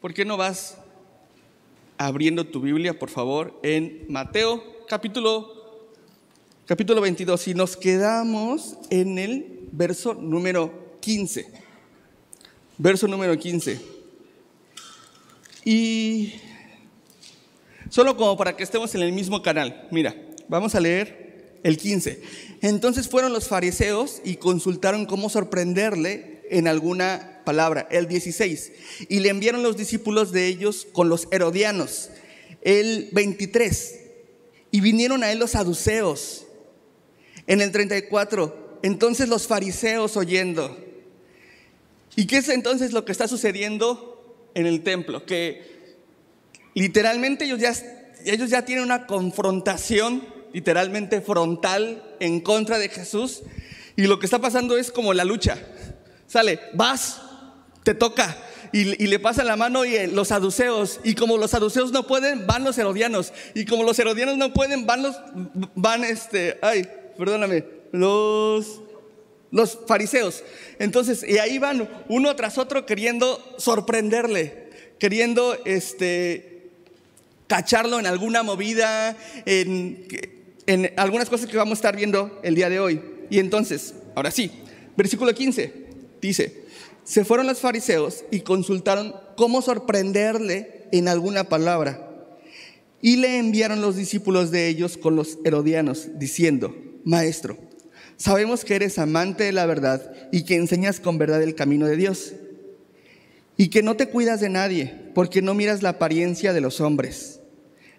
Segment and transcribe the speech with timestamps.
[0.00, 0.78] ¿Por qué no vas
[1.98, 5.92] abriendo tu Biblia, por favor, en Mateo capítulo,
[6.64, 7.48] capítulo 22?
[7.48, 11.50] Y nos quedamos en el verso número 15.
[12.78, 13.78] Verso número 15.
[15.66, 16.32] Y
[17.90, 20.16] solo como para que estemos en el mismo canal, mira,
[20.48, 22.22] vamos a leer el 15.
[22.62, 28.72] Entonces fueron los fariseos y consultaron cómo sorprenderle en alguna palabra, el 16.
[29.08, 32.10] Y le enviaron los discípulos de ellos con los herodianos,
[32.62, 34.00] el 23.
[34.70, 36.46] Y vinieron a él los saduceos,
[37.46, 38.78] en el 34.
[38.82, 40.76] Entonces los fariseos oyendo.
[42.16, 45.24] ¿Y qué es entonces lo que está sucediendo en el templo?
[45.26, 45.62] Que
[46.74, 47.74] literalmente ellos ya,
[48.24, 53.42] ellos ya tienen una confrontación literalmente frontal en contra de Jesús.
[53.96, 55.58] Y lo que está pasando es como la lucha.
[56.26, 57.20] Sale, vas,
[57.82, 58.36] te toca.
[58.72, 61.00] Y, le pasan la mano y eh, los saduceos.
[61.02, 63.32] Y como los saduceos no pueden, van los herodianos.
[63.54, 65.16] Y como los herodianos no pueden, van los,
[65.74, 66.86] van este, ay,
[67.18, 68.80] perdóname, los,
[69.50, 70.44] los fariseos.
[70.78, 76.70] Entonces, y ahí van uno tras otro queriendo sorprenderle, queriendo, este,
[77.48, 79.16] cacharlo en alguna movida,
[79.46, 80.06] en,
[80.66, 83.02] en algunas cosas que vamos a estar viendo el día de hoy.
[83.30, 84.52] Y entonces, ahora sí,
[84.96, 85.72] versículo 15
[86.20, 86.64] dice,
[87.10, 92.08] se fueron los fariseos y consultaron cómo sorprenderle en alguna palabra.
[93.02, 96.72] Y le enviaron los discípulos de ellos con los herodianos, diciendo,
[97.02, 97.58] Maestro,
[98.16, 101.96] sabemos que eres amante de la verdad y que enseñas con verdad el camino de
[101.96, 102.34] Dios.
[103.56, 107.40] Y que no te cuidas de nadie, porque no miras la apariencia de los hombres.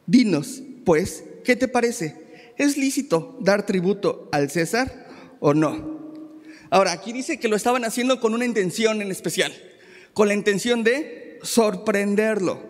[0.07, 2.15] Dinos, pues, ¿qué te parece?
[2.57, 6.00] ¿Es lícito dar tributo al César o no?
[6.71, 9.53] Ahora, aquí dice que lo estaban haciendo con una intención en especial,
[10.13, 12.61] con la intención de sorprenderlo.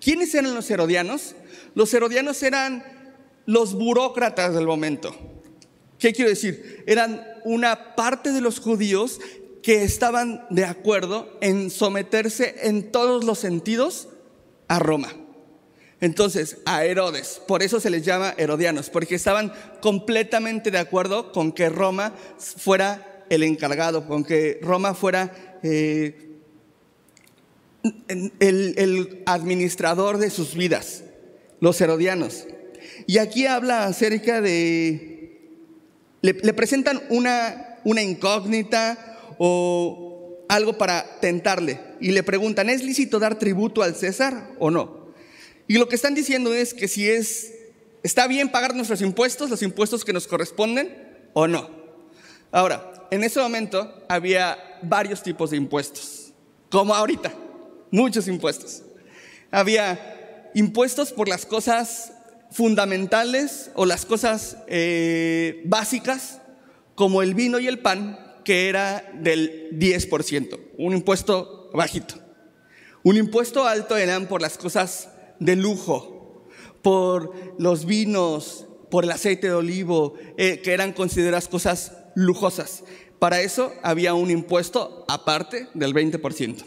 [0.00, 1.36] ¿Quiénes eran los herodianos?
[1.74, 2.82] Los herodianos eran
[3.44, 5.14] los burócratas del momento.
[5.98, 6.82] ¿Qué quiero decir?
[6.86, 9.20] Eran una parte de los judíos
[9.62, 14.08] que estaban de acuerdo en someterse en todos los sentidos
[14.68, 15.12] a Roma.
[16.00, 19.52] Entonces, a Herodes, por eso se les llama herodianos, porque estaban
[19.82, 26.28] completamente de acuerdo con que Roma fuera el encargado, con que Roma fuera eh,
[28.38, 31.04] el, administrador de sus vidas,
[31.60, 32.46] los herodianos.
[33.06, 35.50] Y aquí habla acerca de,
[36.22, 43.38] le, presentan una, una incógnita o algo para tentarle y le preguntan, ¿es lícito dar
[43.38, 45.12] tributo al César o no?
[45.66, 47.52] Y lo que están diciendo es que si es,
[48.02, 51.70] está bien pagar nuestros impuestos, los impuestos que nos corresponden, o no.
[52.50, 56.32] Ahora, en ese momento había varios tipos de impuestos,
[56.70, 57.32] como ahorita,
[57.90, 58.82] muchos impuestos.
[59.50, 62.12] Había impuestos por las cosas
[62.50, 66.40] fundamentales o las cosas eh, básicas,
[66.94, 72.14] como el vino y el pan, que era del 10%, un impuesto bajito.
[73.02, 76.48] Un impuesto alto eran por las cosas de lujo,
[76.82, 82.82] por los vinos, por el aceite de olivo, eh, que eran consideradas cosas lujosas.
[83.20, 86.64] Para eso había un impuesto aparte del 20%.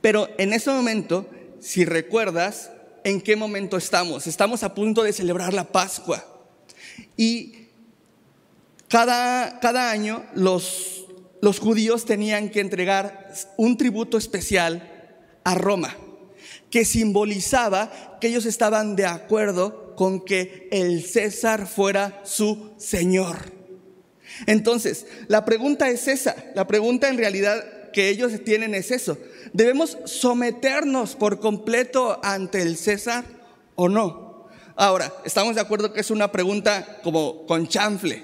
[0.00, 1.26] Pero en ese momento,
[1.58, 2.70] si recuerdas,
[3.02, 4.26] ¿en qué momento estamos?
[4.26, 6.24] Estamos a punto de celebrar la Pascua.
[7.16, 7.68] Y
[8.88, 11.06] cada, cada año los,
[11.40, 15.96] los judíos tenían que entregar un tributo especial a Roma
[16.70, 23.59] que simbolizaba que ellos estaban de acuerdo con que el César fuera su Señor.
[24.46, 29.18] Entonces, la pregunta es esa, la pregunta en realidad que ellos tienen es eso.
[29.52, 33.24] ¿Debemos someternos por completo ante el César
[33.74, 34.48] o no?
[34.76, 38.22] Ahora, estamos de acuerdo que es una pregunta como con chanfle.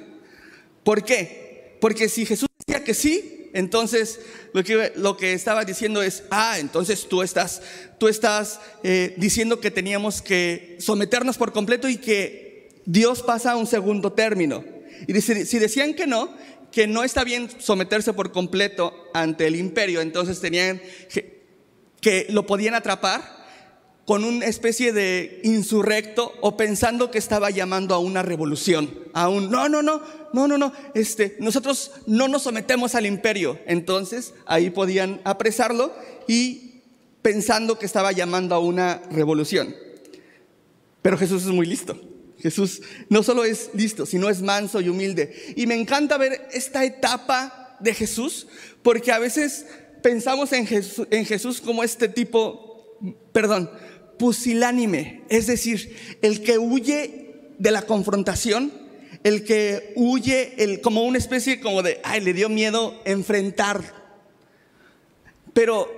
[0.85, 1.77] ¿Por qué?
[1.81, 4.21] Porque si Jesús decía que sí, entonces,
[4.53, 7.63] lo que, lo que estaba diciendo es, ah, entonces tú estás,
[7.99, 13.57] tú estás eh, diciendo que teníamos que someternos por completo y que Dios pasa a
[13.57, 14.63] un segundo término.
[15.07, 16.31] Y si decían que no,
[16.71, 20.81] que no está bien someterse por completo ante el imperio, entonces tenían
[21.13, 21.43] que,
[22.01, 23.37] que lo podían atrapar
[24.05, 29.51] con una especie de insurrecto o pensando que estaba llamando a una revolución, a un
[29.51, 30.01] no, no, no,
[30.33, 33.59] no, no, no, este, nosotros no nos sometemos al imperio.
[33.67, 35.93] Entonces ahí podían apresarlo
[36.29, 36.83] y
[37.23, 39.75] pensando que estaba llamando a una revolución.
[41.03, 41.99] Pero Jesús es muy listo.
[42.47, 45.55] Jesús no solo es listo, sino es manso y humilde.
[45.57, 48.47] Y me encanta ver esta etapa de Jesús
[48.83, 49.67] porque a veces
[50.01, 52.97] pensamos en Jesús, como este tipo,
[53.33, 53.69] perdón,
[54.17, 58.73] pusilánime, es decir, el que huye de la confrontación,
[59.25, 63.83] el que huye, el, como una especie como de, ay, le dio miedo enfrentar.
[65.53, 65.91] Pero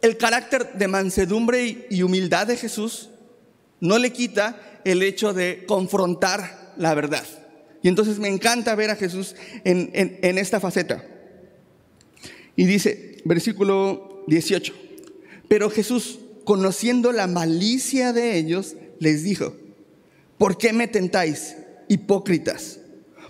[0.00, 3.10] el carácter de mansedumbre y humildad de Jesús
[3.80, 7.24] no le quita el hecho de confrontar la verdad.
[7.82, 11.04] Y entonces me encanta ver a Jesús en, esta faceta.
[12.56, 14.72] Y dice, versículo 18,
[15.48, 19.54] pero Jesús, conociendo la malicia de ellos, les dijo,
[20.38, 21.56] ¿por qué me tentáis,
[21.88, 22.78] hipócritas?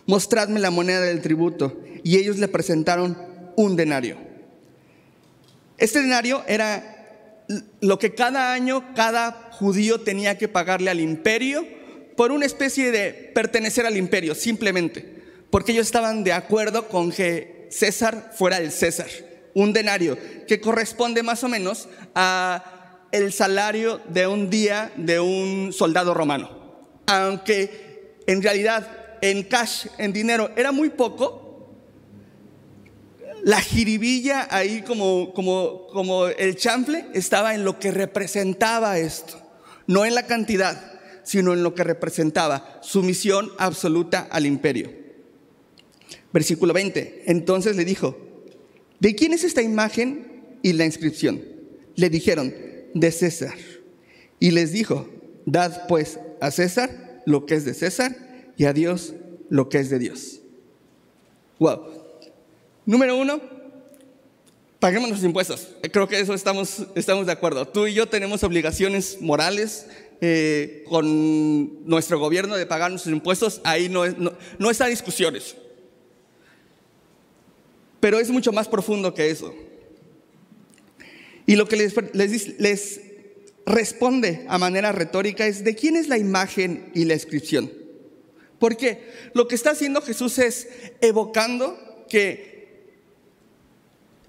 [0.06, 1.80] Mostradme la moneda del tributo.
[2.04, 3.16] Y ellos le presentaron
[3.56, 4.18] un denario.
[5.78, 6.93] Este denario era
[7.80, 11.66] lo que cada año cada judío tenía que pagarle al imperio
[12.16, 17.68] por una especie de pertenecer al imperio, simplemente, porque ellos estaban de acuerdo con que
[17.70, 19.08] César fuera el César,
[19.54, 25.72] un denario que corresponde más o menos a el salario de un día de un
[25.72, 26.50] soldado romano.
[27.06, 31.43] Aunque en realidad en cash, en dinero, era muy poco,
[33.44, 39.38] la jiribilla ahí como, como, como el chanfle estaba en lo que representaba esto,
[39.86, 40.92] no en la cantidad,
[41.24, 44.90] sino en lo que representaba sumisión absoluta al imperio.
[46.32, 47.24] Versículo 20.
[47.26, 48.16] Entonces le dijo,
[48.98, 51.42] ¿de quién es esta imagen y la inscripción?
[51.96, 52.54] Le dijeron,
[52.94, 53.56] de César.
[54.40, 55.06] Y les dijo,
[55.44, 58.16] dad pues a César lo que es de César
[58.56, 59.14] y a Dios
[59.50, 60.40] lo que es de Dios.
[61.58, 62.03] Wow.
[62.86, 63.40] Número uno,
[64.78, 65.68] paguemos los impuestos.
[65.90, 67.66] Creo que eso estamos, estamos de acuerdo.
[67.66, 69.86] Tú y yo tenemos obligaciones morales
[70.20, 73.62] eh, con nuestro gobierno de pagar nuestros impuestos.
[73.64, 75.56] Ahí no, no, no está discusiones.
[78.00, 79.54] Pero es mucho más profundo que eso.
[81.46, 83.00] Y lo que les, les, les
[83.64, 87.72] responde a manera retórica es, ¿de quién es la imagen y la inscripción?
[88.58, 90.68] Porque lo que está haciendo Jesús es
[91.00, 92.53] evocando que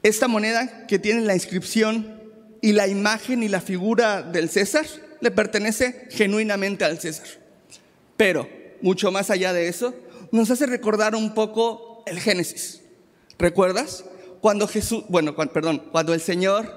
[0.05, 2.21] esta moneda que tiene la inscripción
[2.61, 4.85] y la imagen y la figura del César
[5.19, 7.25] le pertenece genuinamente al César.
[8.15, 8.47] Pero,
[8.81, 9.95] mucho más allá de eso,
[10.31, 12.81] nos hace recordar un poco el Génesis.
[13.39, 14.05] ¿Recuerdas?
[14.41, 16.71] Cuando Jesús, bueno, perdón, cuando el Señor,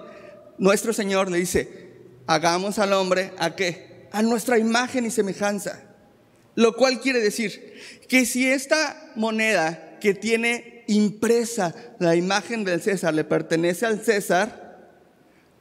[0.56, 4.08] nuestro Señor le dice, hagamos al hombre a qué?
[4.10, 5.82] A nuestra imagen y semejanza.
[6.54, 7.74] Lo cual quiere decir
[8.08, 14.90] que si esta moneda que tiene impresa la imagen del César le pertenece al César,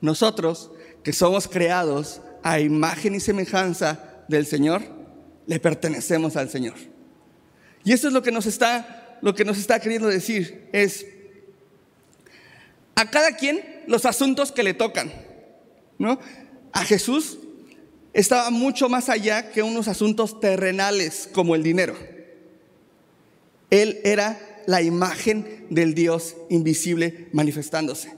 [0.01, 0.71] nosotros
[1.03, 4.81] que somos creados a imagen y semejanza del Señor,
[5.45, 6.75] le pertenecemos al Señor.
[7.83, 11.06] Y eso es lo que nos está, lo que nos está queriendo decir, es
[12.95, 15.12] a cada quien los asuntos que le tocan,
[16.00, 16.19] ¿no?
[16.71, 17.38] A Jesús
[18.13, 21.95] estaba mucho más allá que unos asuntos terrenales como el dinero.
[23.69, 28.13] Él era la imagen del Dios invisible manifestándose.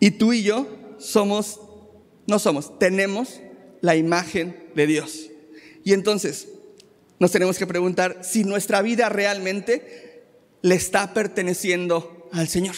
[0.00, 0.66] Y tú y yo
[0.98, 1.60] somos,
[2.26, 3.40] no somos, tenemos
[3.82, 5.30] la imagen de Dios.
[5.84, 6.48] Y entonces
[7.18, 10.24] nos tenemos que preguntar si nuestra vida realmente
[10.62, 12.74] le está perteneciendo al Señor.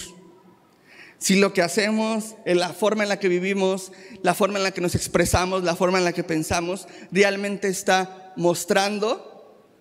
[1.18, 4.80] Si lo que hacemos, la forma en la que vivimos, la forma en la que
[4.80, 9.27] nos expresamos, la forma en la que pensamos, realmente está mostrando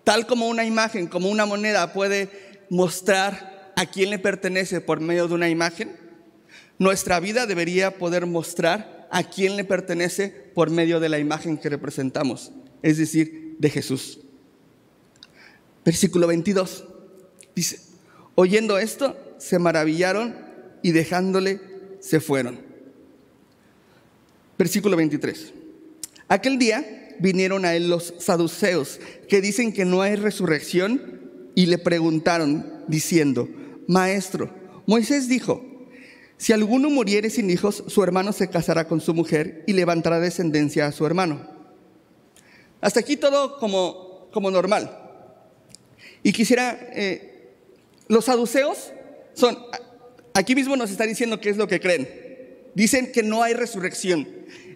[0.08, 2.30] Tal como una imagen, como una moneda puede
[2.70, 5.98] mostrar a quién le pertenece por medio de una imagen,
[6.80, 11.68] nuestra vida debería poder mostrar a quién le pertenece por medio de la imagen que
[11.68, 14.22] representamos, es decir, de Jesús.
[15.84, 16.86] Versículo 22
[17.54, 17.82] dice,
[18.36, 20.38] oyendo esto, se maravillaron
[20.84, 21.60] y dejándole,
[22.00, 22.62] se fueron.
[24.58, 25.52] Versículo 23.
[26.30, 31.17] Aquel día vinieron a él los saduceos, que dicen que no hay resurrección,
[31.55, 33.50] y le preguntaron, diciendo,
[33.88, 34.53] Maestro,
[34.86, 35.65] Moisés dijo,
[36.38, 40.86] si alguno muriere sin hijos, su hermano se casará con su mujer y levantará descendencia
[40.86, 41.50] a su hermano.
[42.79, 44.95] Hasta aquí todo como, como normal.
[46.21, 47.55] Y quisiera, eh,
[48.07, 48.91] los saduceos
[49.33, 49.57] son,
[50.33, 52.07] aquí mismo nos está diciendo qué es lo que creen.
[52.75, 54.27] Dicen que no hay resurrección.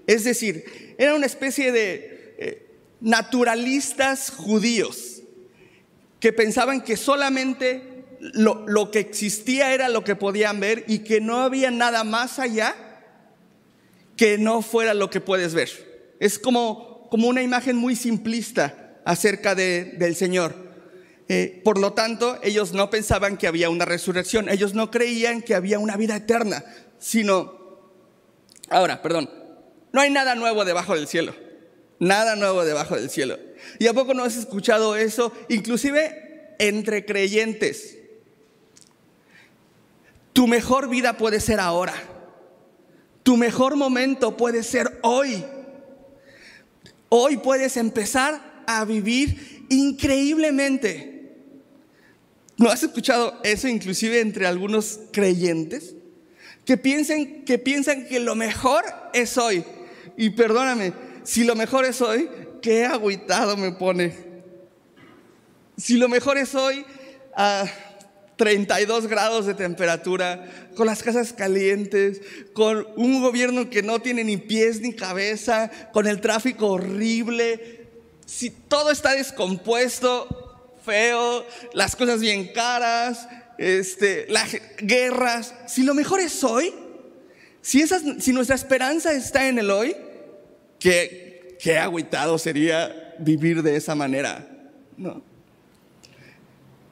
[0.07, 2.10] Es decir, era una especie de
[3.01, 5.23] naturalistas judíos
[6.19, 11.19] que pensaban que solamente lo, lo, que existía era lo que podían ver y que
[11.19, 12.75] no había nada más allá
[14.15, 15.69] que no fuera lo que puedes ver.
[16.19, 20.53] Es como, como una imagen muy simplista acerca de, del Señor.
[21.27, 25.55] Eh, por lo tanto, ellos no pensaban que había una resurrección, ellos no creían que
[25.55, 26.63] había una vida eterna,
[26.99, 27.79] sino,
[28.69, 29.29] ahora, perdón,
[29.91, 31.33] no hay nada nuevo debajo del cielo,
[32.01, 33.37] nada nuevo debajo del cielo.
[33.79, 35.31] ¿Y a poco no has escuchado eso?
[35.49, 37.97] Inclusive entre creyentes.
[40.33, 41.93] Tu mejor vida puede ser ahora.
[43.21, 45.45] Tu mejor momento puede ser hoy.
[47.09, 51.35] Hoy puedes empezar a vivir increíblemente.
[52.57, 55.93] ¿No has escuchado eso inclusive entre algunos creyentes?
[56.65, 59.63] Que piensen que piensan que lo mejor es hoy.
[60.17, 60.93] Y perdóname,
[61.23, 62.29] si lo mejor es hoy,
[62.61, 64.15] qué agüitado me pone.
[65.77, 66.85] Si lo mejor es hoy,
[67.35, 67.65] ah,
[68.37, 72.21] 32 grados de temperatura, con las casas calientes,
[72.53, 77.87] con un gobierno que no tiene ni pies ni cabeza, con el tráfico horrible,
[78.25, 86.19] si todo está descompuesto, feo, las cosas bien caras, este, las guerras, si lo mejor
[86.19, 86.73] es hoy,
[87.61, 89.95] si, esas, si nuestra esperanza está en el hoy,
[90.81, 94.45] qué, qué agüitado sería vivir de esa manera,
[94.97, 95.23] ¿no?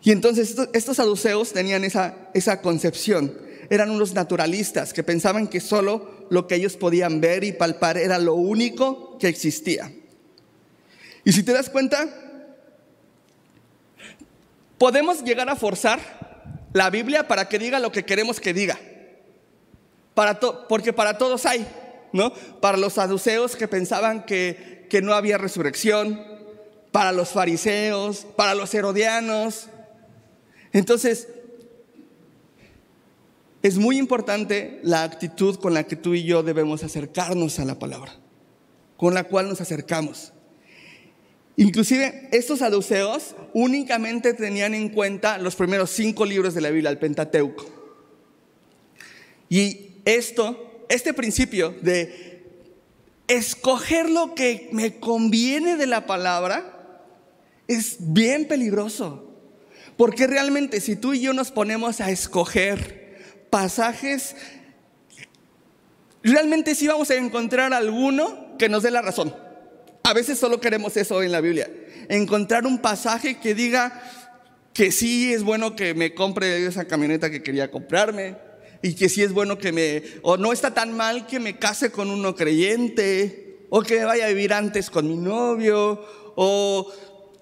[0.01, 3.37] Y entonces estos, saduceos tenían esa, esa concepción.
[3.69, 8.17] Eran unos naturalistas que pensaban que solo lo que ellos podían ver y palpar era
[8.17, 9.91] lo único que existía.
[11.25, 12.07] Y si te das cuenta,
[14.77, 15.99] podemos llegar a forzar
[16.71, 18.79] la Biblia para que diga lo que queremos que diga.
[20.13, 21.67] Para porque para todos hay,
[22.13, 22.33] ¿no?
[22.61, 26.23] Para los saduceos que pensaban que, que no había resurrección,
[26.91, 29.69] para los fariseos, para los herodianos,
[30.71, 31.27] entonces,
[33.61, 37.79] es muy importante la actitud con la que tú y yo debemos acercarnos a la
[37.79, 38.13] palabra,
[38.97, 40.33] con la cual nos acercamos.
[41.57, 46.99] Inclusive estos saduceos únicamente tenían en cuenta los primeros cinco libros de la Biblia, el
[46.99, 47.65] Pentateuco.
[49.49, 52.43] Y esto, este principio de
[53.27, 56.75] escoger lo que me conviene de la palabra,
[57.67, 59.25] es bien peligroso.
[59.95, 63.17] Porque realmente si tú y yo nos ponemos a escoger
[63.49, 64.35] pasajes,
[66.23, 69.35] realmente sí vamos a encontrar alguno que nos dé la razón.
[70.03, 71.69] A veces solo queremos eso en la Biblia.
[72.07, 74.01] Encontrar un pasaje que diga
[74.73, 78.37] que sí es bueno que me compre esa camioneta que quería comprarme.
[78.81, 81.91] Y que sí es bueno que me, o no está tan mal que me case
[81.91, 86.03] con uno creyente, o que me vaya a vivir antes con mi novio,
[86.35, 86.91] o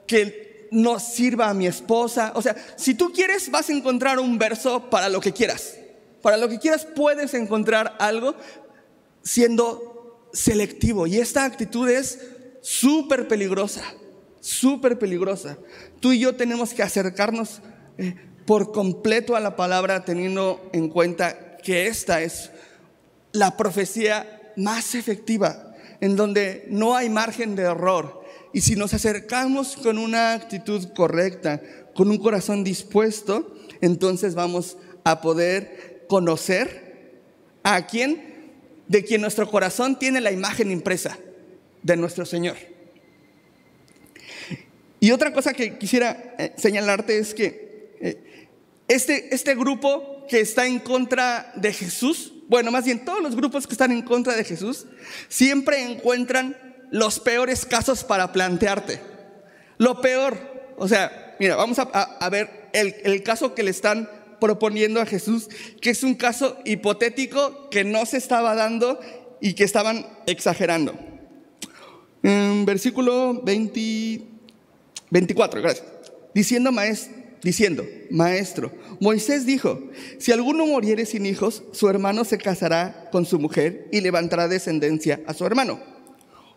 [0.08, 2.32] que no sirva a mi esposa.
[2.36, 5.77] O sea, si tú quieres, vas a encontrar un verso para lo que quieras.
[6.22, 8.36] Para lo que quieras puedes encontrar algo
[9.22, 11.08] siendo selectivo.
[11.08, 12.20] Y esta actitud es
[12.62, 13.84] súper peligrosa,
[14.39, 15.58] súper peligrosa.
[16.00, 17.62] Tú y yo tenemos que acercarnos
[17.98, 18.15] eh,
[18.48, 22.50] por completo a la palabra teniendo en cuenta que esta es
[23.34, 28.24] la profecía más efectiva, en donde no hay margen de error,
[28.54, 31.62] y si nos acercamos con una actitud correcta,
[31.94, 37.20] con un corazón dispuesto, entonces vamos a poder conocer
[37.63, 38.54] a quien,
[38.88, 41.20] de quien nuestro corazón tiene la imagen impresa
[41.84, 42.56] de nuestro Señor.
[45.01, 48.26] Y otra cosa que quisiera eh, señalarte es que eh,
[48.88, 53.67] este, este grupo que está en contra de Jesús, bueno, más bien todos los grupos
[53.67, 54.86] que están en contra de Jesús,
[55.27, 56.56] siempre encuentran
[56.91, 59.01] los peores casos para plantearte.
[59.77, 60.38] Lo peor,
[60.77, 65.50] o sea, mira, vamos a, ver el, caso que le están proponiendo a Jesús,
[65.82, 69.00] que es un caso hipotético que no se estaba dando
[69.41, 70.98] y que estaban exagerando.
[72.22, 74.22] Versículo 20,
[75.10, 75.88] 24, gracias.
[76.34, 79.79] Diciendo, maestro, diciendo, maestro, Moisés dijo,
[80.17, 85.22] si alguno muriere sin hijos, su hermano se casará con su mujer y levantará descendencia
[85.27, 85.79] a su hermano.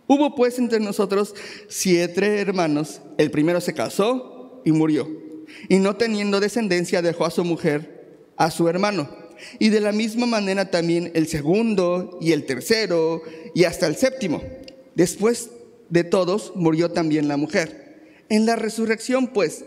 [0.06, 1.34] Hubo pues entre nosotros
[1.68, 3.00] siete hermanos.
[3.16, 5.08] El primero se casó y murió.
[5.68, 9.08] Y no teniendo descendencia dejó a su mujer, a su hermano.
[9.58, 13.22] Y de la misma manera también el segundo y el tercero
[13.54, 14.42] y hasta el séptimo.
[14.96, 15.50] Después
[15.88, 18.24] de todos murió también la mujer.
[18.28, 19.64] En la resurrección pues,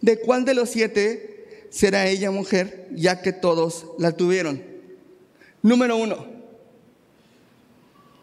[0.00, 4.62] ¿de cuál de los siete será ella mujer, ya que todos la tuvieron?
[5.62, 6.26] Número uno,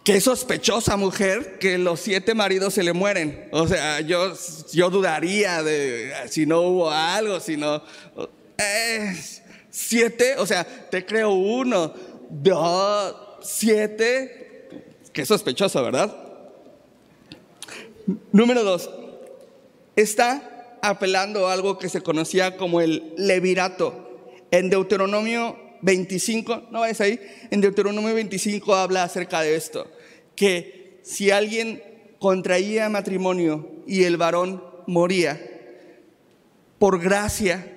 [0.04, 3.50] qué sospechosa mujer que los siete maridos se le mueren.
[3.52, 4.34] O sea, yo,
[4.72, 7.84] yo dudaría de si no hubo algo, si no...
[8.58, 9.16] Eh,
[9.70, 11.94] siete, o sea, te creo uno,
[12.30, 14.70] dos, siete.
[15.14, 16.16] Qué sospechoso, ¿verdad?
[18.32, 18.90] Número dos,
[19.96, 24.32] está apelando a algo que se conocía como el levirato.
[24.52, 27.20] En Deuteronomio 25, no es ahí,
[27.52, 29.90] en Deuteronomio 25 habla acerca de esto,
[30.36, 31.84] que si alguien
[32.20, 35.40] contraía matrimonio y el varón moría,
[36.80, 37.74] por gracia,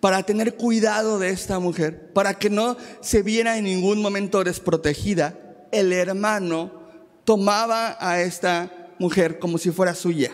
[0.00, 5.38] para tener cuidado de esta mujer, para que no se viera en ningún momento desprotegida,
[5.70, 6.82] el hermano
[7.24, 10.32] tomaba a esta mujer como si fuera suya.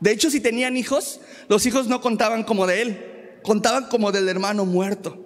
[0.00, 4.28] De hecho, si tenían hijos, los hijos no contaban como de él, contaban como del
[4.28, 5.18] hermano muerto.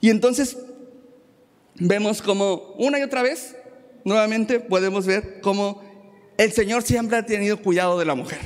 [0.00, 0.56] Y entonces
[1.74, 3.56] vemos como una y otra vez,
[4.04, 5.82] nuevamente podemos ver cómo
[6.38, 8.38] el Señor siempre ha tenido cuidado de la mujer.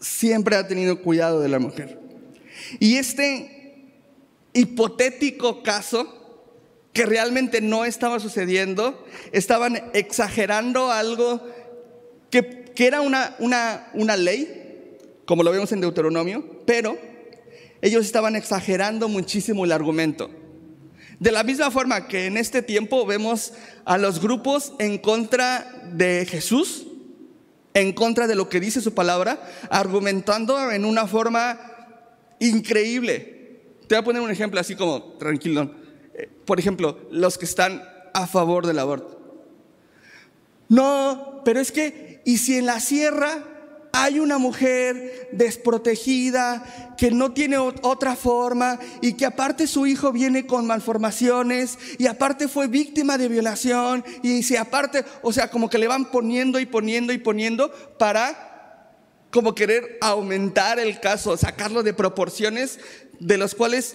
[0.00, 1.98] Siempre ha tenido cuidado de la mujer.
[2.80, 3.92] Y este
[4.52, 6.24] hipotético caso
[6.92, 11.44] que realmente no estaba sucediendo, estaban exagerando algo
[12.30, 16.98] que, era una, una, una ley, como lo vemos en Deuteronomio, pero
[17.82, 20.30] ellos estaban exagerando muchísimo el argumento.
[21.20, 23.52] De la misma forma que en este tiempo vemos
[23.84, 26.86] a los grupos en contra de Jesús,
[27.72, 29.40] en contra de lo que dice su palabra,
[29.70, 31.58] argumentando en una forma
[32.40, 33.60] increíble.
[33.86, 35.70] Te voy a poner un ejemplo así como tranquilo.
[36.14, 39.20] Eh, por ejemplo, los que están a favor del aborto.
[40.68, 43.44] No, pero es que, ¿y si en la sierra
[43.96, 50.46] hay una mujer desprotegida que no tiene otra forma y que aparte su hijo viene
[50.46, 55.78] con malformaciones y aparte fue víctima de violación y si aparte, o sea, como que
[55.78, 58.90] le van poniendo y poniendo y poniendo para
[59.30, 62.80] como querer aumentar el caso, sacarlo de proporciones
[63.20, 63.94] de los cuales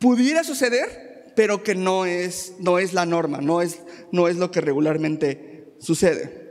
[0.00, 1.08] pudiera suceder
[1.38, 3.78] pero que no es, no es la norma, no es,
[4.10, 6.47] no es lo que regularmente sucede.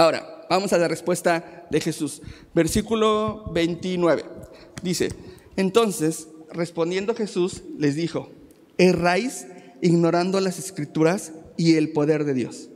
[0.00, 2.22] Ahora, vamos a la respuesta de Jesús.
[2.54, 4.24] Versículo 29.
[4.82, 5.10] Dice,
[5.56, 8.30] entonces, respondiendo Jesús, les dijo,
[8.78, 9.46] erráis
[9.82, 12.70] ignorando las escrituras y el poder de Dios.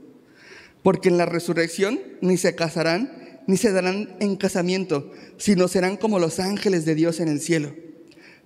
[0.82, 6.18] Porque en la resurrección ni se casarán, ni se darán en casamiento, sino serán como
[6.18, 7.74] los ángeles de Dios en el cielo.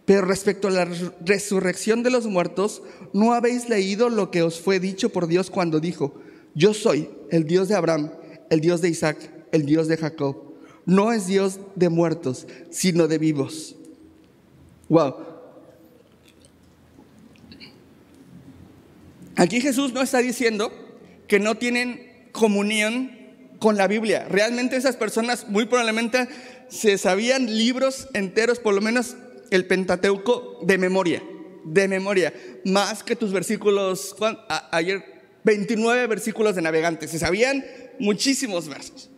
[0.04, 0.86] Pero respecto a la
[1.24, 5.80] resurrección de los muertos, ¿no habéis leído lo que os fue dicho por Dios cuando
[5.80, 6.14] dijo,
[6.54, 8.12] yo soy el Dios de Abraham,
[8.50, 9.18] el Dios de Isaac,
[9.52, 10.54] el Dios de Jacob?
[10.84, 13.76] No es Dios de muertos, sino de vivos.
[14.88, 15.14] Wow.
[19.36, 20.72] Aquí Jesús no está diciendo
[21.28, 23.16] que no tienen comunión
[23.58, 24.26] con la Biblia.
[24.28, 26.28] Realmente esas personas muy probablemente
[26.68, 29.16] se sabían libros enteros, por lo menos
[29.50, 31.22] el Pentateuco de memoria,
[31.64, 32.32] de memoria,
[32.64, 34.14] más que tus versículos,
[34.70, 35.04] ayer
[35.44, 37.64] 29 versículos de navegantes, se sabían
[37.98, 39.10] muchísimos versos,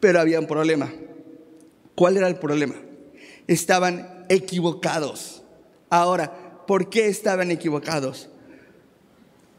[0.00, 0.92] pero había un problema.
[1.94, 2.74] ¿Cuál era el problema?
[3.46, 5.42] Estaban equivocados.
[5.90, 8.28] Ahora, ¿por qué estaban equivocados?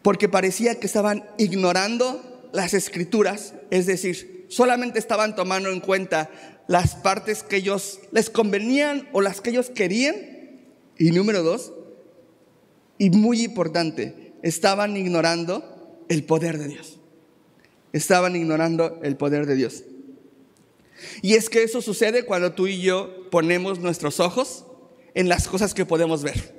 [0.02, 6.30] Porque parecía que estaban ignorando las escrituras, es decir, solamente estaban tomando en cuenta
[6.68, 10.16] las partes que ellos les convenían o las que ellos querían.
[10.98, 11.74] Y número dos,
[12.98, 17.00] y muy importante, estaban ignorando el poder de Dios.
[17.96, 19.86] Estaban ignorando el poder de Dios.
[21.22, 24.66] Y es que eso sucede cuando tú y yo ponemos nuestros ojos
[25.14, 26.54] en las cosas que podemos ver,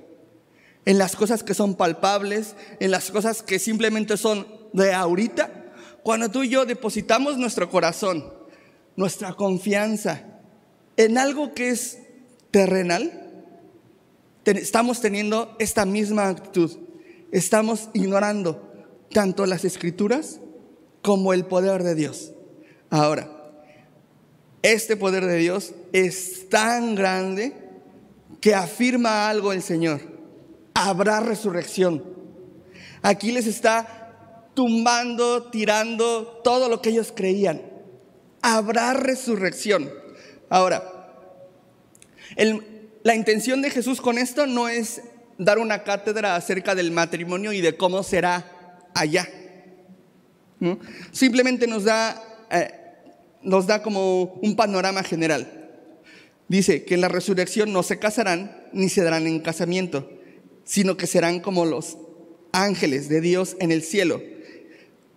[0.86, 5.74] en las cosas que son palpables, en las cosas que simplemente son de ahorita.
[6.02, 8.32] Cuando tú y yo depositamos nuestro corazón
[8.96, 10.24] nuestra confianza
[10.96, 11.98] en algo que es
[12.50, 13.44] terrenal,
[14.46, 16.78] estamos teniendo esta misma actitud.
[17.30, 18.72] Estamos ignorando
[19.10, 20.40] tanto las escrituras
[21.02, 22.32] como el poder de Dios.
[22.90, 23.30] Ahora,
[24.62, 27.52] este poder de Dios es tan grande
[28.40, 30.00] que afirma algo el Señor.
[30.74, 32.04] Habrá resurrección.
[33.02, 37.76] Aquí les está tumbando, tirando todo lo que ellos creían
[38.46, 39.90] habrá resurrección.
[40.48, 40.84] Ahora,
[43.02, 45.02] la intención de Jesús con esto no es
[45.36, 49.28] dar una cátedra acerca del matrimonio y de cómo será allá.
[51.12, 52.70] Simplemente nos da, eh,
[53.42, 55.70] nos da como un panorama general.
[56.48, 60.08] Dice que en la resurrección no se casarán ni se darán en casamiento,
[60.64, 61.98] sino que serán como los
[62.52, 64.22] ángeles de Dios en el cielo.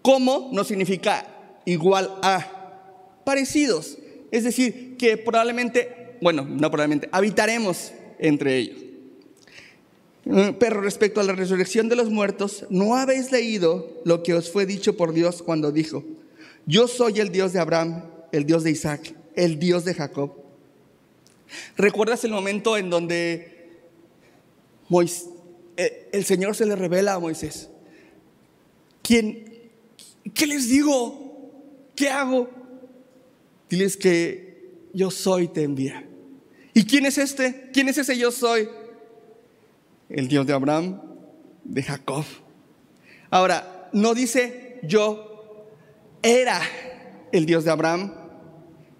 [0.02, 0.50] ¿Cómo?
[0.52, 1.28] No significa
[1.66, 3.98] igual a, parecidos.
[4.32, 8.89] Es decir, que probablemente, bueno, no probablemente, habitaremos entre ellos.
[10.30, 14.50] Mm, pero respecto a la resurrección de los muertos, ¿no habéis leído lo que os
[14.50, 16.06] fue dicho por Dios cuando dijo,
[16.66, 20.34] yo soy el Dios de Abraham, el Dios de Isaac el Dios de Jacob.
[21.78, 23.70] ¿Recuerdas el momento en donde
[25.78, 27.70] eh, el Señor se le revela a Moisés?
[29.02, 29.72] ¿Quién,
[30.34, 31.88] ¿Qué les digo?
[31.96, 32.50] ¿Qué hago?
[33.70, 36.06] Diles que yo soy te envía.
[36.74, 37.70] ¿Y quién es este?
[37.72, 38.68] ¿Quién es ese yo soy?
[40.10, 41.02] El Dios de Abraham,
[41.64, 42.26] de Jacob.
[43.30, 45.66] Ahora, no dice yo
[46.22, 46.62] era
[47.32, 48.14] el Dios de Abraham,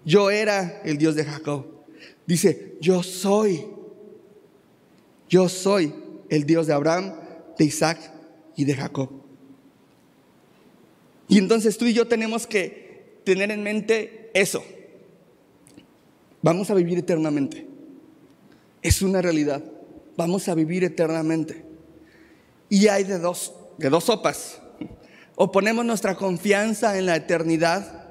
[0.04, 1.66] yo era el Dios de Jacob.
[2.26, 3.66] Dice, yo soy,
[5.28, 5.92] yo soy
[6.28, 7.14] el Dios de Abraham,
[7.58, 7.98] de Isaac
[8.56, 9.10] y de Jacob.
[11.28, 14.64] Y entonces tú y yo tenemos que tener en mente eso.
[16.42, 17.66] Vamos a vivir eternamente.
[18.82, 19.62] Es una realidad.
[20.20, 21.64] Vamos a vivir eternamente.
[22.68, 24.60] Y hay de dos, de dos sopas.
[25.34, 28.04] O ponemos nuestra confianza en la eternidad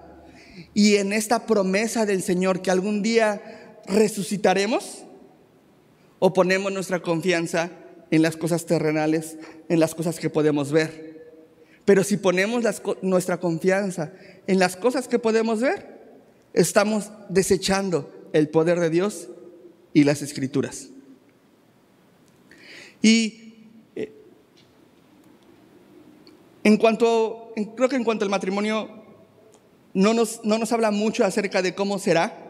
[0.73, 5.03] y en esta promesa del Señor que algún día resucitaremos,
[6.17, 7.69] o ponemos nuestra confianza
[8.09, 9.37] en las cosas terrenales,
[9.69, 11.43] en las cosas que podemos ver.
[11.85, 12.63] Pero si ponemos
[13.03, 14.13] nuestra confianza
[14.47, 15.99] en las cosas que podemos ver,
[16.53, 19.29] estamos desechando el poder de Dios
[19.93, 20.89] y las escrituras.
[23.01, 23.53] Y
[23.95, 24.11] eh,
[26.63, 28.89] en cuanto, creo que en cuanto al matrimonio,
[29.93, 32.45] no nos, no nos habla mucho acerca de cómo será,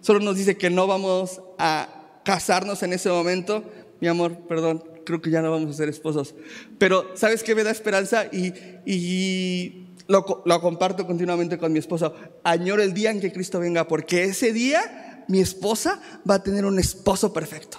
[0.00, 3.64] solo nos dice que no vamos a casarnos en ese momento.
[4.00, 6.34] Mi amor, perdón, creo que ya no vamos a ser esposos.
[6.78, 8.26] Pero, ¿sabes qué me da esperanza?
[8.32, 8.52] Y,
[8.84, 12.14] y lo, lo, comparto continuamente con mi esposo.
[12.42, 16.64] Añoro el día en que Cristo venga, porque ese día mi esposa va a tener
[16.64, 17.78] un esposo perfecto.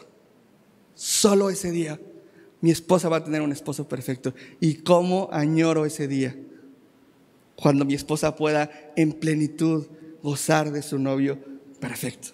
[1.05, 1.99] Solo ese día
[2.61, 4.33] mi esposa va a tener un esposo perfecto.
[4.59, 6.35] ¿Y cómo añoro ese día?
[7.55, 9.85] Cuando mi esposa pueda en plenitud
[10.23, 11.37] gozar de su novio
[11.79, 12.29] perfecto.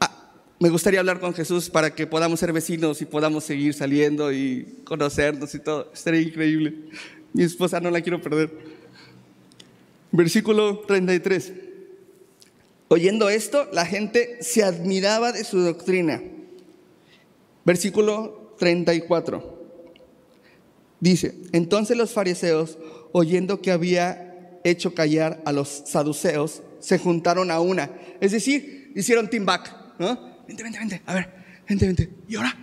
[0.00, 4.32] Ah, me gustaría hablar con Jesús para que podamos ser vecinos y podamos seguir saliendo
[4.32, 5.92] y conocernos y todo.
[5.94, 6.74] Estaría increíble.
[7.32, 8.50] Mi esposa no la quiero perder.
[10.10, 11.69] Versículo 33.
[12.92, 16.20] Oyendo esto, la gente se admiraba de su doctrina.
[17.64, 19.60] Versículo 34.
[20.98, 22.78] Dice, entonces los fariseos,
[23.12, 27.92] oyendo que había hecho callar a los saduceos, se juntaron a una.
[28.20, 30.42] Es decir, hicieron team back, ¿no?
[30.48, 31.30] Vente, vente, vente, a ver,
[31.68, 32.10] vente, vente.
[32.26, 32.58] ¿Y ahora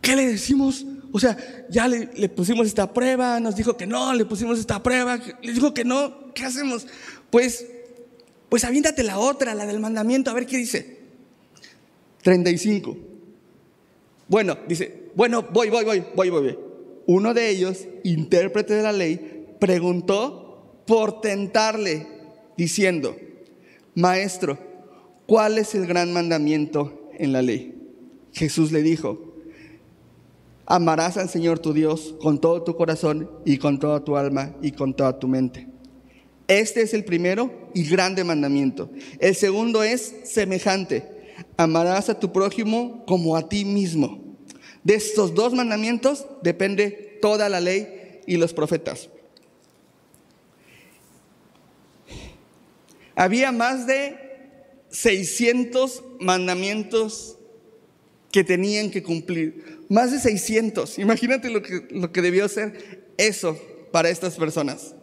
[0.00, 0.86] qué le decimos?
[1.12, 1.36] O sea,
[1.68, 5.52] ya le, le, pusimos esta prueba, nos dijo que no, le pusimos esta prueba, le
[5.52, 6.86] dijo que no, ¿qué hacemos?
[7.28, 7.66] Pues,
[8.48, 10.98] pues aviéntate la otra, la del mandamiento, a ver qué dice.
[12.22, 12.96] 35.
[14.28, 16.42] Bueno, dice, bueno, voy, voy, voy, voy, voy.
[16.42, 16.58] voy.
[17.06, 22.06] Uno de ellos, intérprete de la ley, preguntó por tentarle,
[22.56, 23.16] diciendo,
[23.94, 24.58] Maestro,
[25.26, 27.74] ¿cuál es el gran mandamiento en la ley?
[28.32, 29.34] Jesús le dijo,
[30.66, 34.72] amarás al Señor tu Dios con todo tu corazón y con toda tu alma y
[34.72, 35.66] con toda tu mente.
[36.46, 38.90] Este es el primero y grande mandamiento.
[39.20, 41.04] El segundo es semejante.
[41.56, 44.36] Amarás a tu prójimo como a ti mismo.
[44.82, 49.08] De estos dos mandamientos depende toda la ley y los profetas.
[53.14, 54.16] Había más de
[54.90, 57.38] 600 mandamientos
[58.32, 59.84] que tenían que cumplir.
[59.88, 60.98] Más de 600.
[60.98, 63.56] Imagínate lo que, lo que debió ser eso
[63.92, 64.96] para estas personas.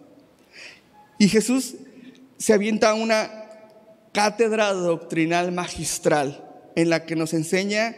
[1.17, 1.75] Y Jesús
[2.37, 3.29] se avienta una
[4.13, 6.43] cátedra doctrinal magistral
[6.75, 7.95] en la que nos enseña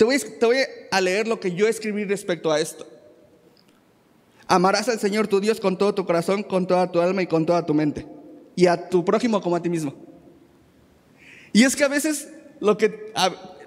[0.00, 0.06] te
[0.46, 0.56] voy,
[0.90, 2.86] a leer lo que yo escribí respecto a esto.
[4.46, 7.44] Amarás al Señor tu Dios con todo tu corazón, con toda tu alma y con
[7.44, 8.06] toda tu mente.
[8.56, 9.94] Y a tu prójimo como a ti mismo.
[11.52, 13.12] Y es que a veces lo que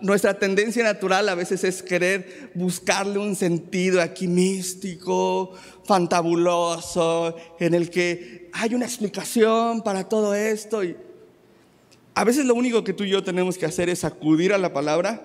[0.04, 5.54] nuestra tendencia natural a veces es querer buscarle un sentido aquí místico,
[5.86, 10.84] fantabuloso, en el que hay una explicación para todo esto.
[10.84, 10.98] Y
[12.14, 14.74] a veces lo único que tú y yo tenemos que hacer es acudir a la
[14.74, 15.22] palabra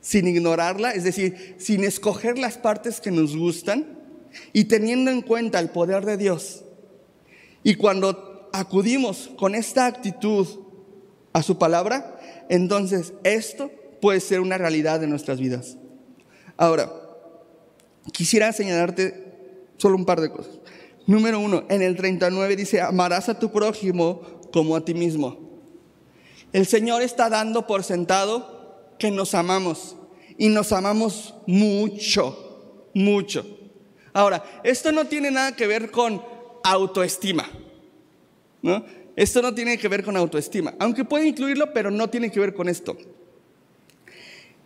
[0.00, 3.86] sin ignorarla, es decir, sin escoger las partes que nos gustan
[4.52, 6.64] y teniendo en cuenta el poder de Dios.
[7.62, 10.46] Y cuando acudimos con esta actitud
[11.32, 12.15] a su palabra,
[12.48, 15.76] entonces esto puede ser una realidad de nuestras vidas.
[16.56, 16.92] Ahora,
[18.12, 19.24] quisiera señalarte
[19.76, 20.60] solo un par de cosas.
[21.06, 25.38] Número uno, en el 39 dice, amarás a tu prójimo como a ti mismo.
[26.52, 29.96] El Señor está dando por sentado que nos amamos
[30.38, 33.46] y nos amamos mucho, mucho.
[34.12, 36.22] Ahora, esto no tiene nada que ver con
[36.64, 37.48] autoestima.
[38.62, 38.84] ¿no?
[39.16, 42.54] Esto no tiene que ver con autoestima, aunque puede incluirlo, pero no tiene que ver
[42.54, 42.96] con esto.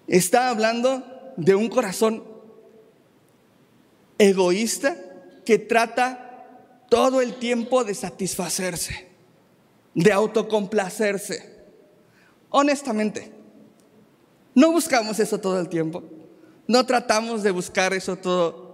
[0.08, 1.04] Está hablando
[1.36, 2.24] de un corazón
[4.18, 4.96] egoísta
[5.46, 9.06] que trata todo el tiempo de satisfacerse,
[9.94, 11.58] de autocomplacerse.
[12.50, 13.30] Honestamente,
[14.54, 16.02] no buscamos eso todo el tiempo.
[16.66, 18.69] No tratamos de buscar eso todo,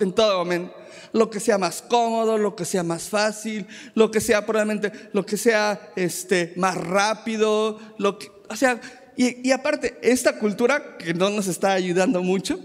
[0.00, 0.74] en todo momento.
[1.12, 5.26] Lo que sea más cómodo, lo que sea más fácil, lo que sea probablemente, lo
[5.26, 8.80] que sea este, más rápido, lo que, o sea,
[9.16, 12.60] y, y aparte, esta cultura que no nos está ayudando mucho,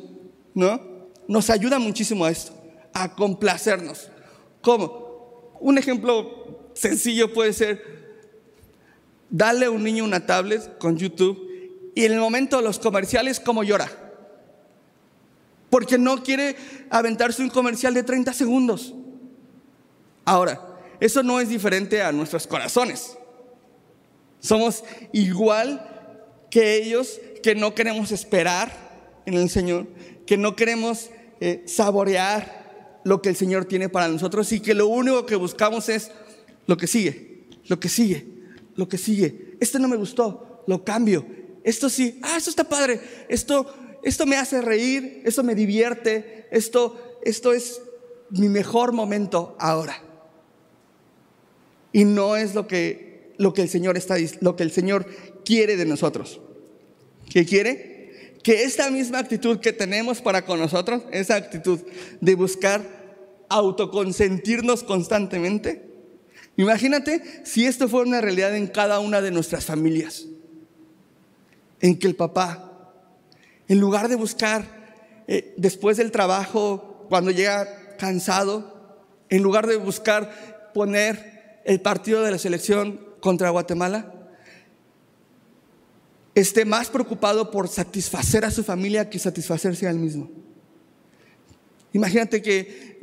[0.54, 1.10] ¿no?
[1.28, 2.54] Nos ayuda muchísimo a esto,
[2.94, 4.10] a complacernos.
[4.62, 5.56] ¿Cómo?
[5.60, 7.82] Un ejemplo sencillo puede ser,
[9.30, 11.46] darle a un niño una tablet con YouTube
[11.96, 14.05] y en el momento de los comerciales, ¿cómo llora?
[15.76, 16.56] Porque no quiere
[16.90, 18.94] aventarse un comercial de 30 segundos.
[20.24, 20.62] Ahora,
[21.02, 23.18] eso no es diferente a nuestros corazones.
[24.40, 25.86] Somos igual
[26.50, 28.72] que ellos que no queremos esperar
[29.26, 29.86] en el Señor,
[30.26, 31.10] que no queremos
[31.42, 35.90] eh, saborear lo que el Señor tiene para nosotros y que lo único que buscamos
[35.90, 36.10] es
[36.68, 38.26] lo que sigue, lo que sigue,
[38.78, 39.58] lo que sigue.
[39.60, 41.26] Este no me gustó, lo cambio,
[41.66, 43.76] esto sí, ah, esto está padre, esto,
[44.06, 47.82] esto me hace reír, esto me divierte, esto, esto es
[48.30, 50.00] mi mejor momento ahora.
[51.92, 55.08] Y no es lo que, lo que el Señor está, lo que el Señor
[55.44, 56.40] quiere de nosotros.
[57.32, 58.36] ¿Qué quiere?
[58.44, 61.80] Que esta misma actitud que tenemos para con nosotros, esa actitud
[62.22, 62.84] de buscar
[63.50, 65.82] autoconsentirnos constantemente,
[66.58, 70.28] imagínate si esto fuera una realidad en cada una de nuestras familias
[71.82, 72.65] en que el papá,
[73.68, 79.00] en lugar de buscar eh, después del trabajo, cuando llega cansado,
[79.30, 84.14] en lugar de buscar poner el partido de la selección contra Guatemala,
[86.36, 90.30] esté más preocupado por satisfacer a su familia que satisfacerse a él mismo.
[91.94, 93.00] Imagínate que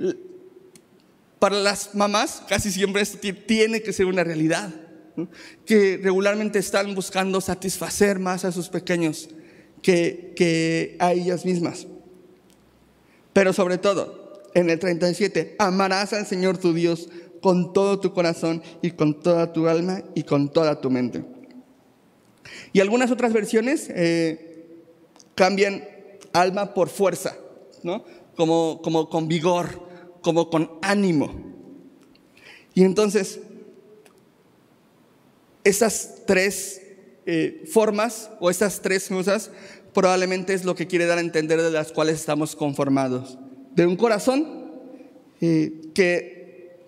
[1.38, 4.72] para las mamás casi siempre esto tiene que ser una realidad
[5.66, 9.28] que regularmente están buscando satisfacer más a sus pequeños
[9.82, 11.86] que, a ellas mismas.
[13.32, 17.08] Pero sobre todo, en el 37, amarás al Señor tu Dios
[17.40, 21.24] con todo tu corazón y con toda tu alma y con toda tu mente.
[22.72, 24.78] Y algunas otras versiones eh,
[25.34, 25.84] cambian
[26.32, 27.36] alma por fuerza,
[27.82, 28.04] ¿no?
[28.36, 29.82] Como, como con vigor,
[30.20, 31.34] como con ánimo.
[32.74, 33.40] Y entonces,
[35.64, 36.81] esas tres
[37.26, 39.50] eh, formas o esas tres cosas
[39.94, 43.38] probablemente es lo que quiere dar a entender de las cuales estamos conformados.
[43.74, 44.70] De un corazón
[45.40, 46.80] eh, que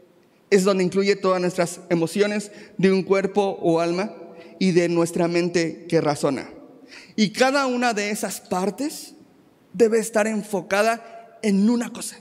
[0.51, 4.15] es donde incluye todas nuestras emociones, de un cuerpo o alma
[4.59, 6.49] y de nuestra mente que razona.
[7.17, 9.15] Y cada una de esas partes
[9.73, 12.19] debe estar enfocada en una cosa,